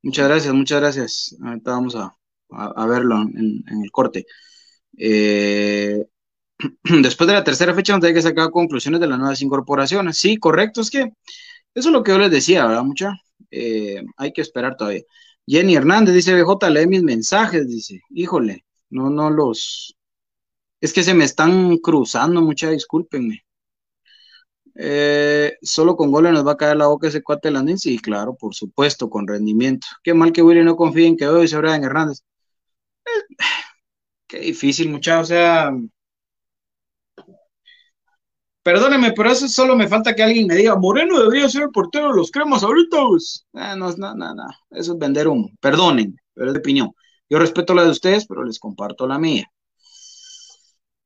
[0.02, 1.36] Muchas gracias, muchas gracias.
[1.42, 2.16] Ahorita vamos a,
[2.50, 4.26] a, verlo en, el corte.
[4.98, 6.04] Eh,
[7.02, 10.18] después de la tercera fecha, donde hay que sacar conclusiones de las nuevas incorporaciones.
[10.18, 11.12] Sí, correcto, es que
[11.74, 12.84] eso es lo que yo les decía, ¿verdad?
[12.84, 13.12] Mucha.
[13.50, 15.02] Eh, hay que esperar todavía.
[15.46, 19.96] Jenny Hernández dice, BJ, lee mis mensajes, dice, híjole, no, no los...
[20.80, 23.44] Es que se me están cruzando, mucha, discúlpenme.
[24.74, 27.78] Eh, solo con goles nos va a caer la boca ese cuate Landín.
[27.78, 29.86] Sí, claro, por supuesto, con rendimiento.
[30.02, 32.22] Qué mal que Willy no confíe en que hoy se en Hernández.
[34.26, 35.24] qué difícil, muchachos.
[35.24, 35.70] O sea,
[38.62, 42.08] Perdóneme, pero eso solo me falta que alguien me diga, Moreno debería ser el portero
[42.10, 42.98] de los cremas ahorita.
[43.54, 45.48] Ah, no, no, no, no, eso es vender humo.
[45.60, 46.90] Perdonen, pero es de opinión.
[47.28, 49.50] Yo respeto la de ustedes, pero les comparto la mía.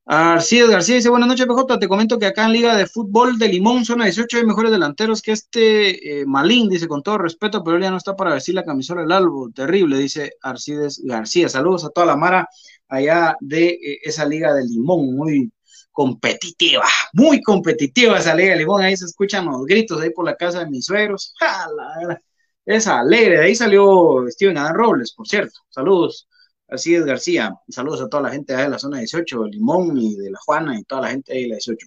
[0.07, 3.49] Arcíes García dice, buenas noches, PJ, te comento que acá en Liga de Fútbol de
[3.49, 7.79] Limón, zona 18, hay mejores delanteros que este eh, Malín, dice, con todo respeto, pero
[7.79, 11.49] él ya no está para vestir la camisola del albo, terrible, dice Arcides García.
[11.49, 12.47] Saludos a toda la Mara
[12.87, 15.51] allá de eh, esa Liga de Limón, muy
[15.91, 16.85] competitiva,
[17.15, 20.61] muy competitiva esa Liga de Limón, ahí se escuchan los gritos ahí por la casa
[20.61, 21.35] de mis suegros,
[22.67, 26.29] es alegre, de ahí salió Steven Adán Robles, por cierto, saludos
[26.69, 27.55] Así es, García.
[27.69, 30.79] Saludos a toda la gente de la zona 18, de Limón y de La Juana
[30.79, 31.87] y toda la gente de la 18.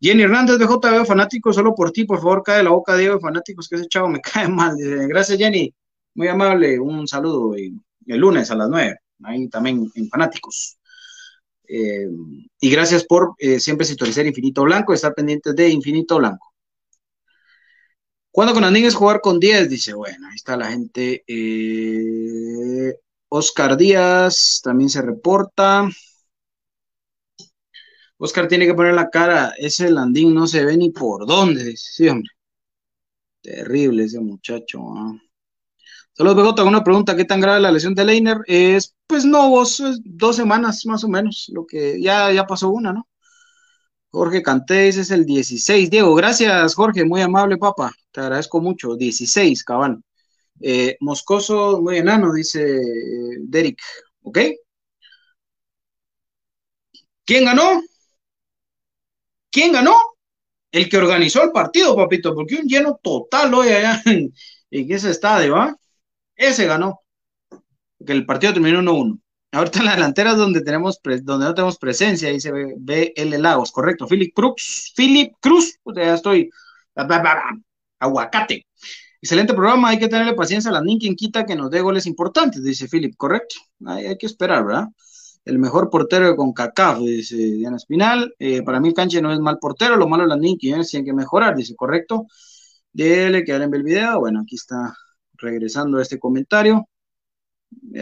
[0.00, 3.68] Jenny Hernández de JB Fanáticos, solo por ti, por favor, cae la boca, Diego, fanáticos,
[3.68, 4.74] que ese chavo me cae mal.
[5.08, 5.74] Gracias, Jenny.
[6.14, 6.78] Muy amable.
[6.78, 7.74] Un saludo y,
[8.06, 10.78] el lunes a las 9, ahí también en Fanáticos.
[11.68, 12.08] Eh,
[12.60, 16.52] y gracias por eh, siempre sintonizar Infinito Blanco, estar pendientes de Infinito Blanco.
[18.32, 19.68] ¿Cuándo con las niñas jugar con 10?
[19.68, 21.22] Dice, bueno, ahí está la gente.
[21.26, 22.94] Eh,
[23.32, 25.88] Oscar Díaz también se reporta.
[28.18, 29.54] Oscar tiene que poner la cara.
[29.56, 31.76] Ese Landín no se ve ni por dónde.
[31.76, 32.28] Sí, hombre.
[33.42, 34.80] Terrible ese muchacho.
[34.96, 35.12] ¿ah?
[36.12, 36.64] Saludos, BJ.
[36.64, 38.38] Una pregunta: ¿qué tan grave la lesión de Leiner?
[38.46, 41.50] Es, pues no, vos, dos semanas más o menos.
[41.54, 43.08] Lo que ya, ya pasó una, ¿no?
[44.10, 45.88] Jorge Cantés es el 16.
[45.88, 47.04] Diego, gracias, Jorge.
[47.04, 47.92] Muy amable, papá.
[48.10, 48.96] Te agradezco mucho.
[48.96, 50.02] 16, cabal.
[50.60, 53.80] Eh, Moscoso, muy enano, dice eh, Derek.
[54.22, 54.38] ¿Ok?
[57.24, 57.80] ¿Quién ganó?
[59.50, 59.94] ¿Quién ganó?
[60.72, 64.32] El que organizó el partido, papito, porque un lleno total hoy allá en,
[64.70, 65.76] ese estadio, ¿ah?
[66.36, 67.02] Ese ganó.
[67.98, 69.20] Porque el partido terminó 1-1.
[69.52, 73.42] Ahorita en la delantera es donde, tenemos donde no tenemos presencia, ahí se ve, el
[73.42, 74.06] Lagos, correcto.
[74.06, 76.50] Philip Cruz, Philip Cruz, pues ya estoy.
[77.98, 78.66] Aguacate.
[79.22, 82.62] Excelente programa, hay que tenerle paciencia a la quien quita que nos dé goles importantes,
[82.62, 83.56] dice Philip, correcto.
[83.86, 84.88] Hay, que esperar, ¿verdad?
[85.44, 88.34] El mejor portero con CACAF, dice Diana Espinal.
[88.38, 91.54] Eh, para mí, Canche no es mal portero, lo malo es que tienen que mejorar,
[91.54, 92.26] dice, correcto.
[92.92, 94.20] Dele que en el video.
[94.20, 94.94] Bueno, aquí está
[95.34, 96.88] regresando a este comentario.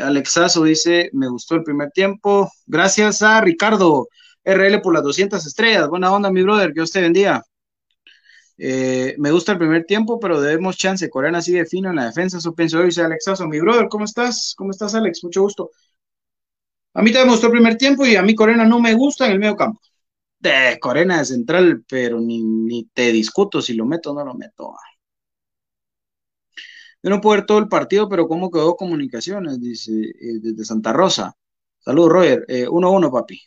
[0.00, 2.50] Alexazo dice, me gustó el primer tiempo.
[2.66, 4.08] Gracias a Ricardo
[4.44, 5.88] RL por las 200 estrellas.
[5.88, 7.44] Buena onda, mi brother, que Dios te bendiga.
[8.58, 11.08] Eh, me gusta el primer tiempo, pero debemos chance.
[11.08, 12.38] Corena sigue fino en la defensa.
[12.38, 13.46] Eso pienso yo, dice Alexazo.
[13.46, 14.54] Mi brother, ¿cómo estás?
[14.56, 15.22] ¿Cómo estás, Alex?
[15.24, 15.70] Mucho gusto.
[16.94, 19.32] A mí te gustó el primer tiempo y a mí Corena no me gusta en
[19.32, 19.80] el medio campo.
[20.40, 24.74] De Corena de central, pero ni, te discuto si lo meto o no lo meto.
[27.02, 29.60] Yo no puedo ver todo el partido, pero ¿cómo quedó comunicaciones?
[29.60, 31.36] Dice eh, desde Santa Rosa.
[31.78, 32.44] Saludos, Roger.
[32.48, 33.40] 1-1, eh, uno, papi.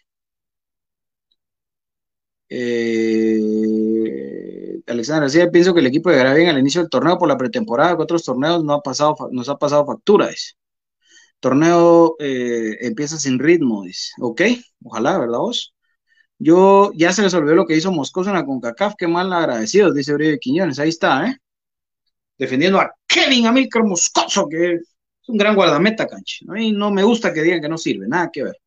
[2.49, 3.39] Eh,
[4.87, 7.95] Alexander García, pienso que el equipo llegará bien al inicio del torneo por la pretemporada,
[7.95, 10.53] que otros torneos no ha pasado, nos ha pasado factura, dice.
[11.39, 14.11] Torneo eh, empieza sin ritmo, dice.
[14.19, 14.41] Ok,
[14.83, 15.73] ojalá, ¿verdad vos?
[16.39, 19.93] Yo ya se les olvidó lo que hizo Moscoso en la CONCACAF, qué mal agradecidos,
[19.93, 21.37] dice Uribe Quiñones, ahí está, ¿eh?
[22.37, 26.45] Defendiendo a Kevin Amílcar Moscoso, que es un gran guardameta, canche.
[26.49, 28.57] A mí no me gusta que digan que no sirve, nada que ver.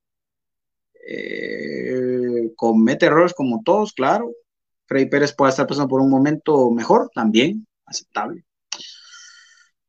[1.06, 4.30] Eh, comete errores como todos, claro.
[4.86, 8.44] Freddy Pérez puede estar pasando por un momento mejor, también, aceptable.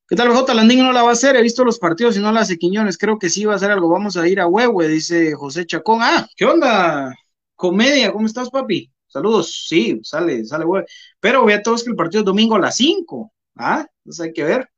[0.07, 0.53] ¿Qué tal, J?
[0.53, 2.97] Landín no la va a hacer, he visto los partidos y no la hace Quiñones,
[2.97, 5.99] creo que sí va a hacer algo, vamos a ir a Huehue, dice José Chacón.
[6.03, 7.11] Ah, ¿qué onda?
[7.55, 8.91] Comedia, ¿cómo estás, papi?
[9.07, 10.85] Saludos, sí, sale, sale Huehue.
[11.19, 13.87] Pero vea todos que el partido es domingo a las 5, ¿ah?
[14.03, 14.69] Entonces hay que ver,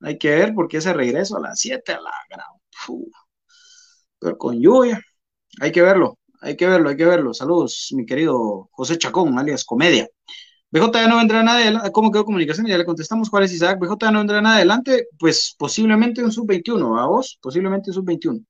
[0.00, 2.46] hay que ver porque ese regreso a las 7 a la gran...
[4.18, 5.00] Pero con lluvia,
[5.60, 7.34] hay que verlo, hay que verlo, hay que verlo.
[7.34, 10.08] Saludos, mi querido José Chacón, alias Comedia.
[10.70, 11.92] BJ ya no vendrá nada adelante.
[11.92, 12.66] ¿Cómo quedó comunicación?
[12.66, 13.78] Ya le contestamos cuál es Isaac.
[13.80, 15.08] BJ ya no vendrá nada adelante.
[15.18, 17.38] Pues posiblemente un sub-21, ¿a vos?
[17.40, 18.44] Posiblemente un sub-21.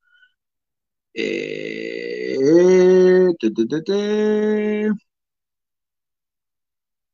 [1.15, 2.37] Eh,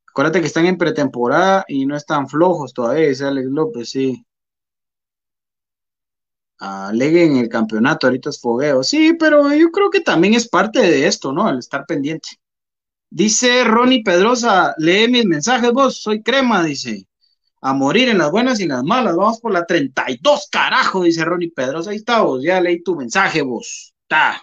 [0.07, 4.25] Acuérdate que están en pretemporada y no están flojos todavía, Alex López, sí
[6.63, 8.83] aleguen el campeonato, ahorita es fogueo.
[8.83, 11.49] Sí, pero yo creo que también es parte de esto, ¿no?
[11.49, 12.29] El estar pendiente.
[13.09, 17.07] Dice Ronnie Pedrosa, lee mis mensajes vos, soy crema, dice.
[17.61, 21.25] A morir en las buenas y en las malas, vamos por la 32, carajo, dice
[21.25, 21.91] Ronnie Pedrosa.
[21.91, 23.93] Ahí está vos, ya leí tu mensaje vos.
[24.03, 24.41] Está.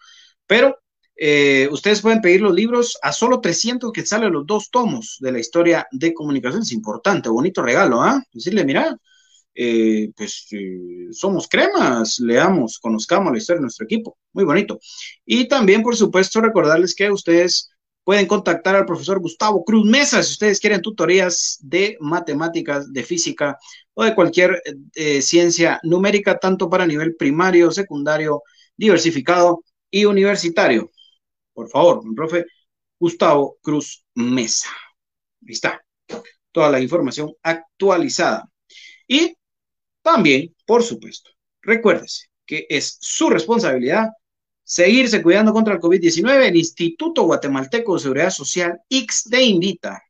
[0.47, 0.79] Pero
[1.21, 5.33] eh, ustedes pueden pedir los libros a solo 300 que salen los dos tomos de
[5.33, 6.71] la historia de comunicaciones.
[6.71, 8.23] Importante, bonito regalo, ¿ah?
[8.31, 8.95] Decirle, mira,
[9.53, 14.17] eh, pues eh, somos cremas, leamos, conozcamos la historia de nuestro equipo.
[14.31, 14.79] Muy bonito.
[15.25, 17.69] Y también, por supuesto, recordarles que ustedes
[18.05, 23.57] pueden contactar al profesor Gustavo Cruz Mesa si ustedes quieren tutorías de matemáticas, de física
[23.93, 24.63] o de cualquier
[25.21, 28.41] ciencia numérica, tanto para nivel primario, secundario,
[28.79, 30.89] diversificado y universitario.
[31.53, 32.45] Por favor, profe
[32.97, 34.69] Gustavo Cruz Mesa.
[35.45, 35.83] Ahí está.
[36.51, 38.49] Toda la información actualizada.
[39.05, 39.35] Y
[40.01, 41.29] también, por supuesto,
[41.61, 44.07] recuérdese que es su responsabilidad
[44.63, 46.47] seguirse cuidando contra el COVID-19.
[46.47, 50.01] El Instituto Guatemalteco de Seguridad Social, X, te invita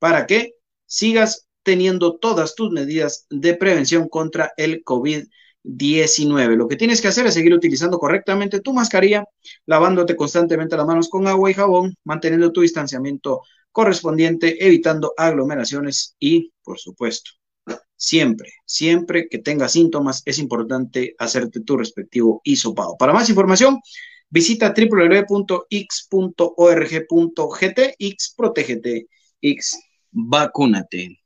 [0.00, 0.54] para que
[0.86, 5.30] sigas teniendo todas tus medidas de prevención contra el COVID-19.
[5.62, 6.56] 19.
[6.56, 9.24] Lo que tienes que hacer es seguir utilizando correctamente tu mascarilla,
[9.66, 16.52] lavándote constantemente las manos con agua y jabón, manteniendo tu distanciamiento correspondiente, evitando aglomeraciones y,
[16.62, 17.30] por supuesto,
[17.96, 22.96] siempre, siempre que tengas síntomas, es importante hacerte tu respectivo hisopado.
[22.98, 23.80] Para más información,
[24.28, 25.64] visita www.x.org.gt,
[27.98, 29.06] x protégete,
[29.40, 29.78] x
[30.10, 31.21] vacúnate.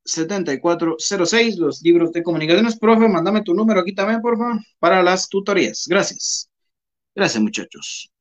[0.05, 1.59] 7406.
[1.59, 2.79] Los libros de comunicaciones.
[2.79, 5.87] Profe, mándame tu número aquí también, por favor, para las tutorías.
[5.89, 6.49] Gracias.
[7.15, 8.12] Gracias, muchachos.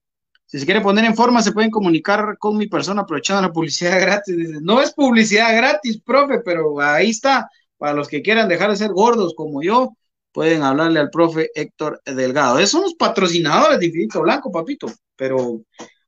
[0.52, 3.97] Si se quiere poner en forma, se pueden comunicar con mi persona aprovechando la publicidad
[4.02, 4.36] gratis.
[4.62, 7.49] no es publicidad gratis, profe, pero ahí está.
[7.78, 9.95] Para los que quieran dejar de ser gordos como yo,
[10.34, 12.60] pueden hablarle al profe Héctor Delgado.
[12.60, 14.88] Esos son los patrocinadores de Infinito Blanco, papito.
[15.16, 15.62] Pero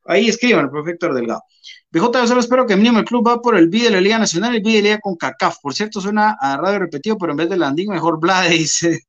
[0.04, 1.44] ahí escriban, el profe Héctor Delgado.
[1.90, 4.20] BJ, yo solo espero que mínimo el club va por el B de la Liga
[4.20, 5.60] Nacional y el B de la Liga con CACAF.
[5.62, 9.00] Por cierto, suena a radio repetido, pero en vez de Landing, mejor Blade, dice.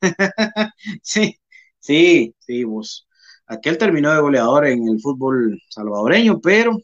[1.03, 1.37] sí,
[1.81, 3.09] sí, sí, vos.
[3.47, 6.79] Aquel terminó de goleador en el fútbol salvadoreño, pero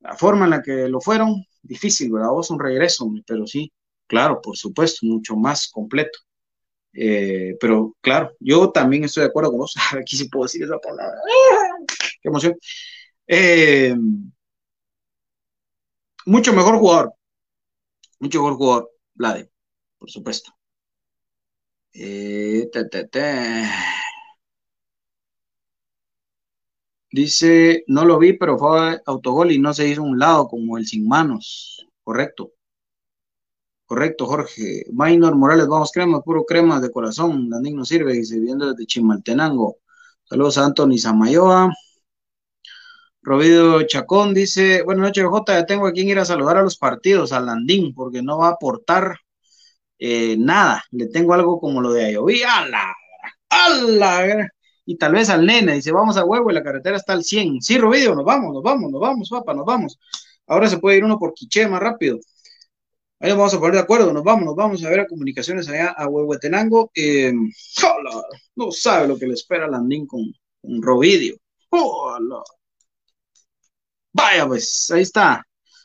[0.00, 2.30] la forma en la que lo fueron, difícil, ¿verdad?
[2.30, 3.72] Vos un regreso, pero sí,
[4.06, 6.18] claro, por supuesto, mucho más completo.
[6.92, 9.74] Eh, pero claro, yo también estoy de acuerdo con vos.
[9.98, 11.16] Aquí sí puedo decir esa palabra.
[12.22, 12.56] ¡Qué emoción!
[13.26, 13.96] Eh,
[16.26, 17.14] mucho mejor jugador.
[18.20, 19.50] Mucho mejor jugador, Vlade,
[19.98, 20.52] por supuesto.
[21.92, 22.68] Eh,
[27.16, 30.86] Dice, no lo vi, pero fue autogol y no se hizo un lado como el
[30.86, 31.86] sin manos.
[32.04, 32.52] Correcto.
[33.86, 34.84] Correcto, Jorge.
[34.92, 37.48] Minor Morales, vamos crema, puro crema de corazón.
[37.48, 39.78] Landín no sirve, dice, viendo desde Chimaltenango.
[40.24, 41.72] Saludos a Anthony Samayoa.
[43.22, 46.76] Robido Chacón dice, buenas noches, J, ya tengo a quien ir a saludar a los
[46.76, 49.16] partidos, a Landín, porque no va a aportar
[49.98, 50.84] eh, nada.
[50.90, 52.42] Le tengo algo como lo de Ayoví.
[52.42, 52.94] ¡Ala!
[53.48, 54.50] ¡Ala!
[54.86, 57.60] Y tal vez al nene, dice, vamos a huevo y la carretera está al 100.
[57.60, 59.98] Sí, Robidio, nos vamos, nos vamos, nos vamos, papá, nos vamos.
[60.46, 62.18] Ahora se puede ir uno por Quiché más rápido.
[63.18, 65.68] Ahí nos vamos a poner de acuerdo, nos vamos, nos vamos a ver a comunicaciones
[65.68, 66.90] allá a Huehuetenango.
[66.94, 67.32] Eh,
[68.54, 70.22] no sabe lo que le espera a Landín con,
[70.62, 71.36] Robidio.
[74.12, 75.42] Vaya, pues, ahí está.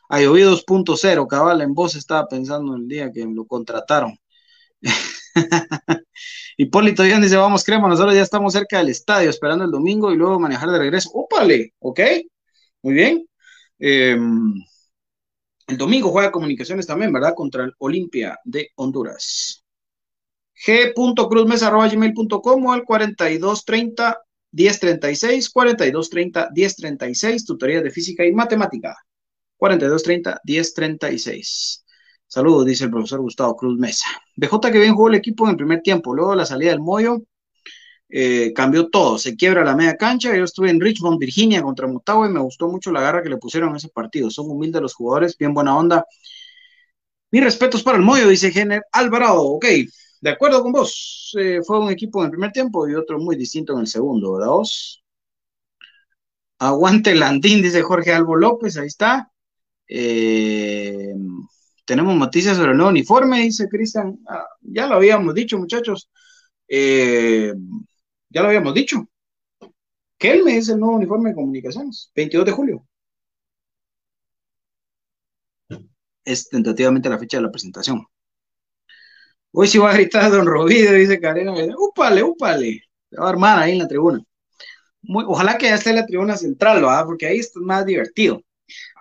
[0.09, 4.17] Ayoví 2.0, cabal, en vos estaba pensando el día que lo contrataron.
[6.57, 10.17] Hipólito Díaz dice, vamos, crema, nosotros ya estamos cerca del estadio, esperando el domingo y
[10.17, 11.09] luego manejar de regreso.
[11.13, 11.73] ¡Ópale!
[11.79, 11.99] ¿Ok?
[12.81, 13.25] Muy bien.
[13.79, 14.53] Em,
[15.67, 17.33] el domingo juega comunicaciones también, ¿verdad?
[17.35, 19.63] Contra el Olimpia de Honduras.
[20.53, 24.17] g.cruzmesa.gmail.com o al 4230
[24.51, 28.97] 1036, 4230 1036, tutoría de física y matemática.
[29.57, 31.85] 4230 1036.
[32.33, 34.07] Saludos, dice el profesor Gustavo Cruz Mesa.
[34.37, 37.23] BJ que bien jugó el equipo en el primer tiempo, luego la salida del Moyo
[38.07, 40.33] eh, cambió todo, se quiebra la media cancha.
[40.33, 43.35] Yo estuve en Richmond, Virginia contra Motagua y me gustó mucho la garra que le
[43.35, 44.29] pusieron en ese partido.
[44.29, 46.05] Son humildes los jugadores, bien buena onda.
[47.31, 49.41] Mis respetos para el Moyo, dice Jenner Alvarado.
[49.43, 49.65] Ok,
[50.21, 51.35] de acuerdo con vos.
[51.37, 54.33] Eh, fue un equipo en el primer tiempo y otro muy distinto en el segundo,
[54.33, 55.03] ¿verdad vos?
[56.59, 59.29] Aguante Landín, dice Jorge Albo López, ahí está.
[59.85, 61.13] Eh,
[61.85, 64.19] tenemos noticias sobre el nuevo uniforme, dice Cristian.
[64.27, 66.09] Ah, ya lo habíamos dicho, muchachos.
[66.67, 67.53] Eh,
[68.29, 69.07] ya lo habíamos dicho.
[70.17, 72.87] Kelme es el nuevo uniforme de comunicaciones, 22 de julio.
[76.23, 78.05] Es tentativamente la fecha de la presentación.
[79.51, 81.49] Hoy sí va a gritar Don Robido, dice Karen.
[81.77, 82.81] Úpale, úpale.
[83.09, 84.23] Se va a armar ahí en la tribuna.
[85.27, 87.05] ojalá que ya esté en la tribuna central, ¿verdad?
[87.05, 88.41] Porque ahí está más divertido.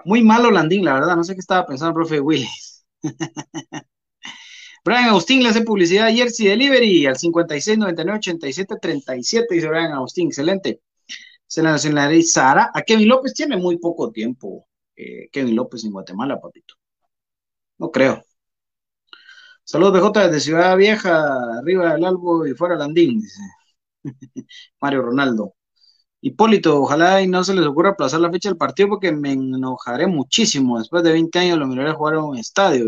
[0.04, 1.16] Muy malo Landín, la verdad.
[1.16, 2.84] No sé qué estaba pensando el profe Willis.
[4.84, 9.92] Brian Agustín le hace publicidad a Jersey Delivery al 56 99 87 37, dice Brian
[9.92, 10.80] Agustín, excelente.
[11.46, 12.70] Se la nacionalizará.
[12.74, 14.66] A Kevin López tiene muy poco tiempo.
[14.96, 16.74] Eh, Kevin López en Guatemala, papito.
[17.78, 18.22] No creo.
[19.64, 23.40] Saludos, BJ, desde Ciudad Vieja, arriba del Albo y fuera Landín, dice
[24.80, 25.54] Mario Ronaldo.
[26.22, 30.06] Hipólito, ojalá y no se les ocurra aplazar la fecha del partido porque me enojaré
[30.06, 30.78] muchísimo.
[30.78, 32.86] Después de 20 años lo miraré jugar en un estadio.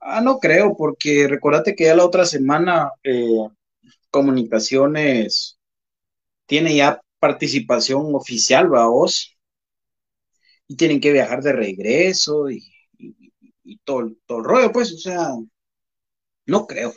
[0.00, 3.48] Ah, no creo, porque recordate que ya la otra semana eh,
[4.10, 5.58] Comunicaciones
[6.46, 9.36] tiene ya participación oficial, va vos,
[10.68, 12.62] y tienen que viajar de regreso y,
[13.84, 15.30] todo, todo el rollo, pues, o sea,
[16.46, 16.94] no creo.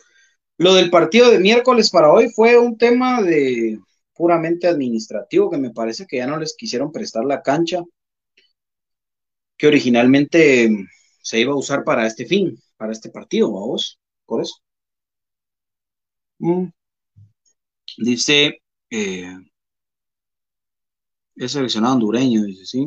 [0.58, 3.80] Lo del partido de miércoles para hoy fue un tema de
[4.18, 7.84] puramente administrativo, que me parece que ya no les quisieron prestar la cancha
[9.58, 10.70] que originalmente
[11.22, 14.56] se iba a usar para este fin, para este partido, vamos, por eso.
[16.40, 16.72] Mm.
[17.98, 18.60] Dice,
[18.90, 19.38] eh,
[21.38, 22.86] es seleccionado hondureño, dice, sí.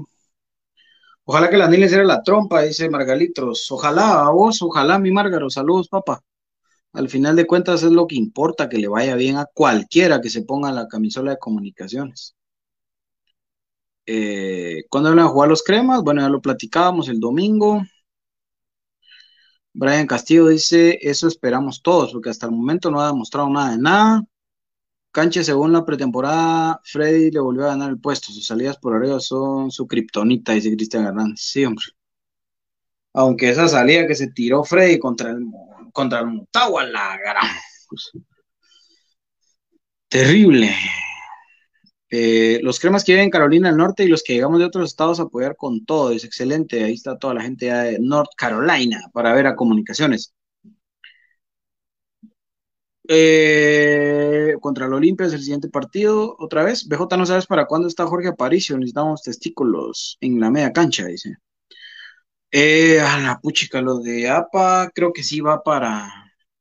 [1.25, 3.71] Ojalá que la Niles era la trompa, dice Margalitros.
[3.71, 5.49] Ojalá, a vos, ojalá, mi Márgaro.
[5.49, 6.23] Saludos, papá.
[6.93, 10.31] Al final de cuentas es lo que importa, que le vaya bien a cualquiera que
[10.31, 12.37] se ponga la camisola de comunicaciones.
[14.07, 16.03] Eh, ¿Cuándo van a jugar los cremas?
[16.03, 17.83] Bueno, ya lo platicábamos el domingo.
[19.73, 23.79] Brian Castillo dice, eso esperamos todos, porque hasta el momento no ha demostrado nada de
[23.79, 24.25] nada.
[25.13, 28.33] Canche, según la pretemporada, Freddy le volvió a ganar el puesto.
[28.33, 31.41] Sus salidas por arriba son su kriptonita, dice Cristian Hernández.
[31.41, 31.85] Sí, hombre.
[33.13, 35.41] Aunque esa salida que se tiró Freddy contra el
[35.93, 37.19] contra el Motagua, la.
[37.89, 38.13] Pues,
[40.09, 40.75] terrible.
[42.13, 44.91] Eh, los cremas que viven en Carolina del Norte y los que llegamos de otros
[44.91, 46.83] estados a apoyar con todo, es excelente.
[46.85, 50.35] Ahí está toda la gente de North Carolina para ver a comunicaciones.
[53.09, 56.87] Eh, contra el Olimpia es el siguiente partido, otra vez.
[56.87, 61.37] BJ, no sabes para cuándo está Jorge Aparicio, necesitamos testículos en la media cancha, dice.
[62.53, 66.09] Eh, a la puchica, lo de APA, creo que sí va para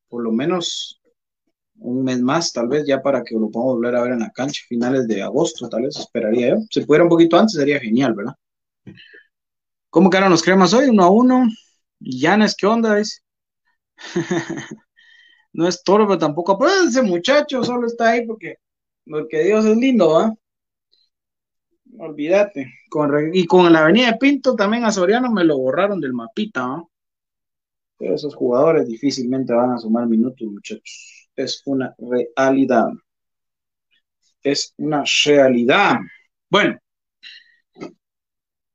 [0.08, 1.00] por lo menos
[1.76, 4.30] un mes más, tal vez ya para que lo podamos volver a ver en la
[4.30, 6.56] cancha, finales de agosto, tal vez esperaría yo.
[6.70, 8.34] Si pudiera un poquito antes sería genial, ¿verdad?
[9.90, 10.88] ¿Cómo quedaron los cremas hoy?
[10.88, 11.48] Uno a uno.
[12.00, 12.98] Llanes, ¿qué onda?
[12.98, 13.24] Es?
[15.52, 16.58] no es toro, pero tampoco.
[16.58, 18.56] Pues ese muchacho solo está ahí porque,
[19.04, 20.34] porque Dios es lindo, ¿va?
[22.02, 22.72] Olvídate.
[23.34, 26.82] y con la avenida de Pinto también a Soriano me lo borraron del mapita.
[27.98, 31.28] Pero esos jugadores difícilmente van a sumar minutos, muchachos.
[31.36, 32.88] Es una realidad.
[34.42, 35.96] Es una realidad.
[36.48, 36.78] Bueno.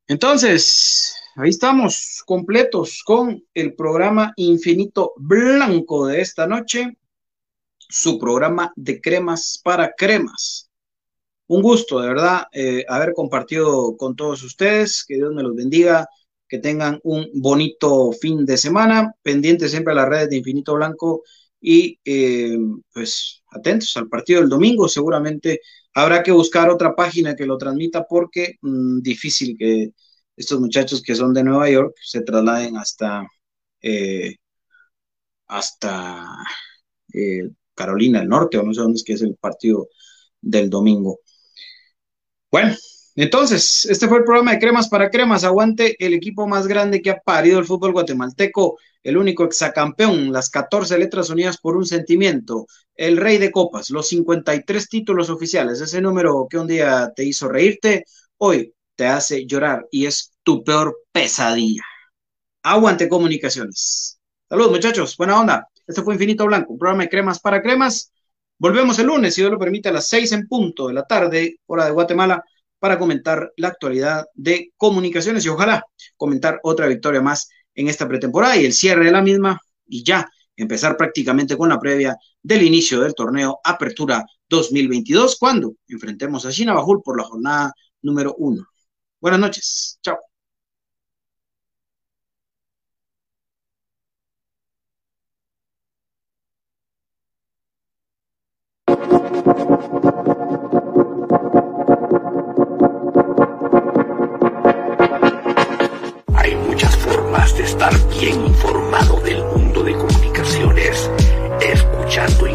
[0.07, 6.95] Entonces, ahí estamos completos con el programa Infinito Blanco de esta noche.
[7.79, 10.64] Su programa de cremas para cremas
[11.47, 15.03] un gusto, de verdad, eh, haber compartido con todos ustedes.
[15.05, 16.07] Que Dios me los bendiga.
[16.47, 19.13] Que tengan un bonito fin de semana.
[19.23, 21.23] Pendientes siempre a las redes de Infinito Blanco
[21.59, 22.57] y eh,
[22.93, 24.87] pues atentos al partido del domingo.
[24.87, 25.61] Seguramente
[25.93, 29.91] habrá que buscar otra página que lo transmita porque mm, difícil que
[30.35, 33.25] estos muchachos que son de Nueva York se trasladen hasta,
[33.81, 34.35] eh,
[35.47, 36.25] hasta
[37.13, 39.87] eh, Carolina del Norte, o no sé dónde es que es el partido
[40.41, 41.19] del domingo.
[42.55, 42.73] Bueno,
[43.15, 45.43] entonces, este fue el programa de Cremas para Cremas.
[45.43, 50.49] Aguante el equipo más grande que ha parido el fútbol guatemalteco, el único exacampeón, las
[50.49, 55.99] 14 letras unidas por un sentimiento, el rey de copas, los 53 títulos oficiales, ese
[55.99, 58.05] número que un día te hizo reírte,
[58.37, 61.83] hoy te hace llorar y es tu peor pesadilla.
[62.63, 64.17] Aguante comunicaciones.
[64.47, 65.67] Saludos muchachos, buena onda.
[65.85, 68.13] Este fue Infinito Blanco, programa de cremas para cremas.
[68.57, 71.59] Volvemos el lunes, si Dios lo permite, a las seis en punto de la tarde,
[71.65, 72.43] hora de Guatemala,
[72.79, 75.83] para comentar la actualidad de comunicaciones y ojalá
[76.15, 80.27] comentar otra victoria más en esta pretemporada y el cierre de la misma y ya
[80.55, 86.73] empezar prácticamente con la previa del inicio del torneo Apertura 2022 cuando enfrentemos a China
[86.73, 88.65] Bajul por la jornada número uno.
[89.19, 89.99] Buenas noches.
[90.01, 90.17] Chao.
[106.35, 111.11] Hay muchas formas de estar bien informado del mundo de comunicaciones,
[111.61, 112.54] escuchando Infinito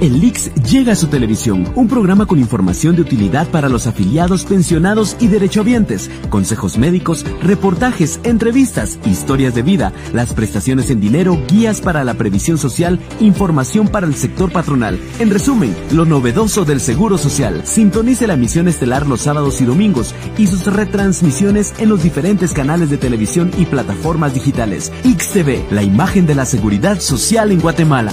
[0.00, 4.44] El Lix llega a su televisión, un programa con información de utilidad para los afiliados,
[4.44, 11.80] pensionados y derechohabientes, consejos médicos, reportajes, entrevistas, historias de vida, las prestaciones en dinero, guías
[11.80, 15.00] para la previsión social, información para el sector patronal.
[15.18, 17.62] En resumen, lo novedoso del Seguro Social.
[17.66, 22.88] Sintonice la emisión estelar los sábados y domingos y sus retransmisiones en los diferentes canales
[22.88, 24.92] de televisión y plataformas digitales.
[25.02, 28.12] XTV, la imagen de la seguridad social en Guatemala.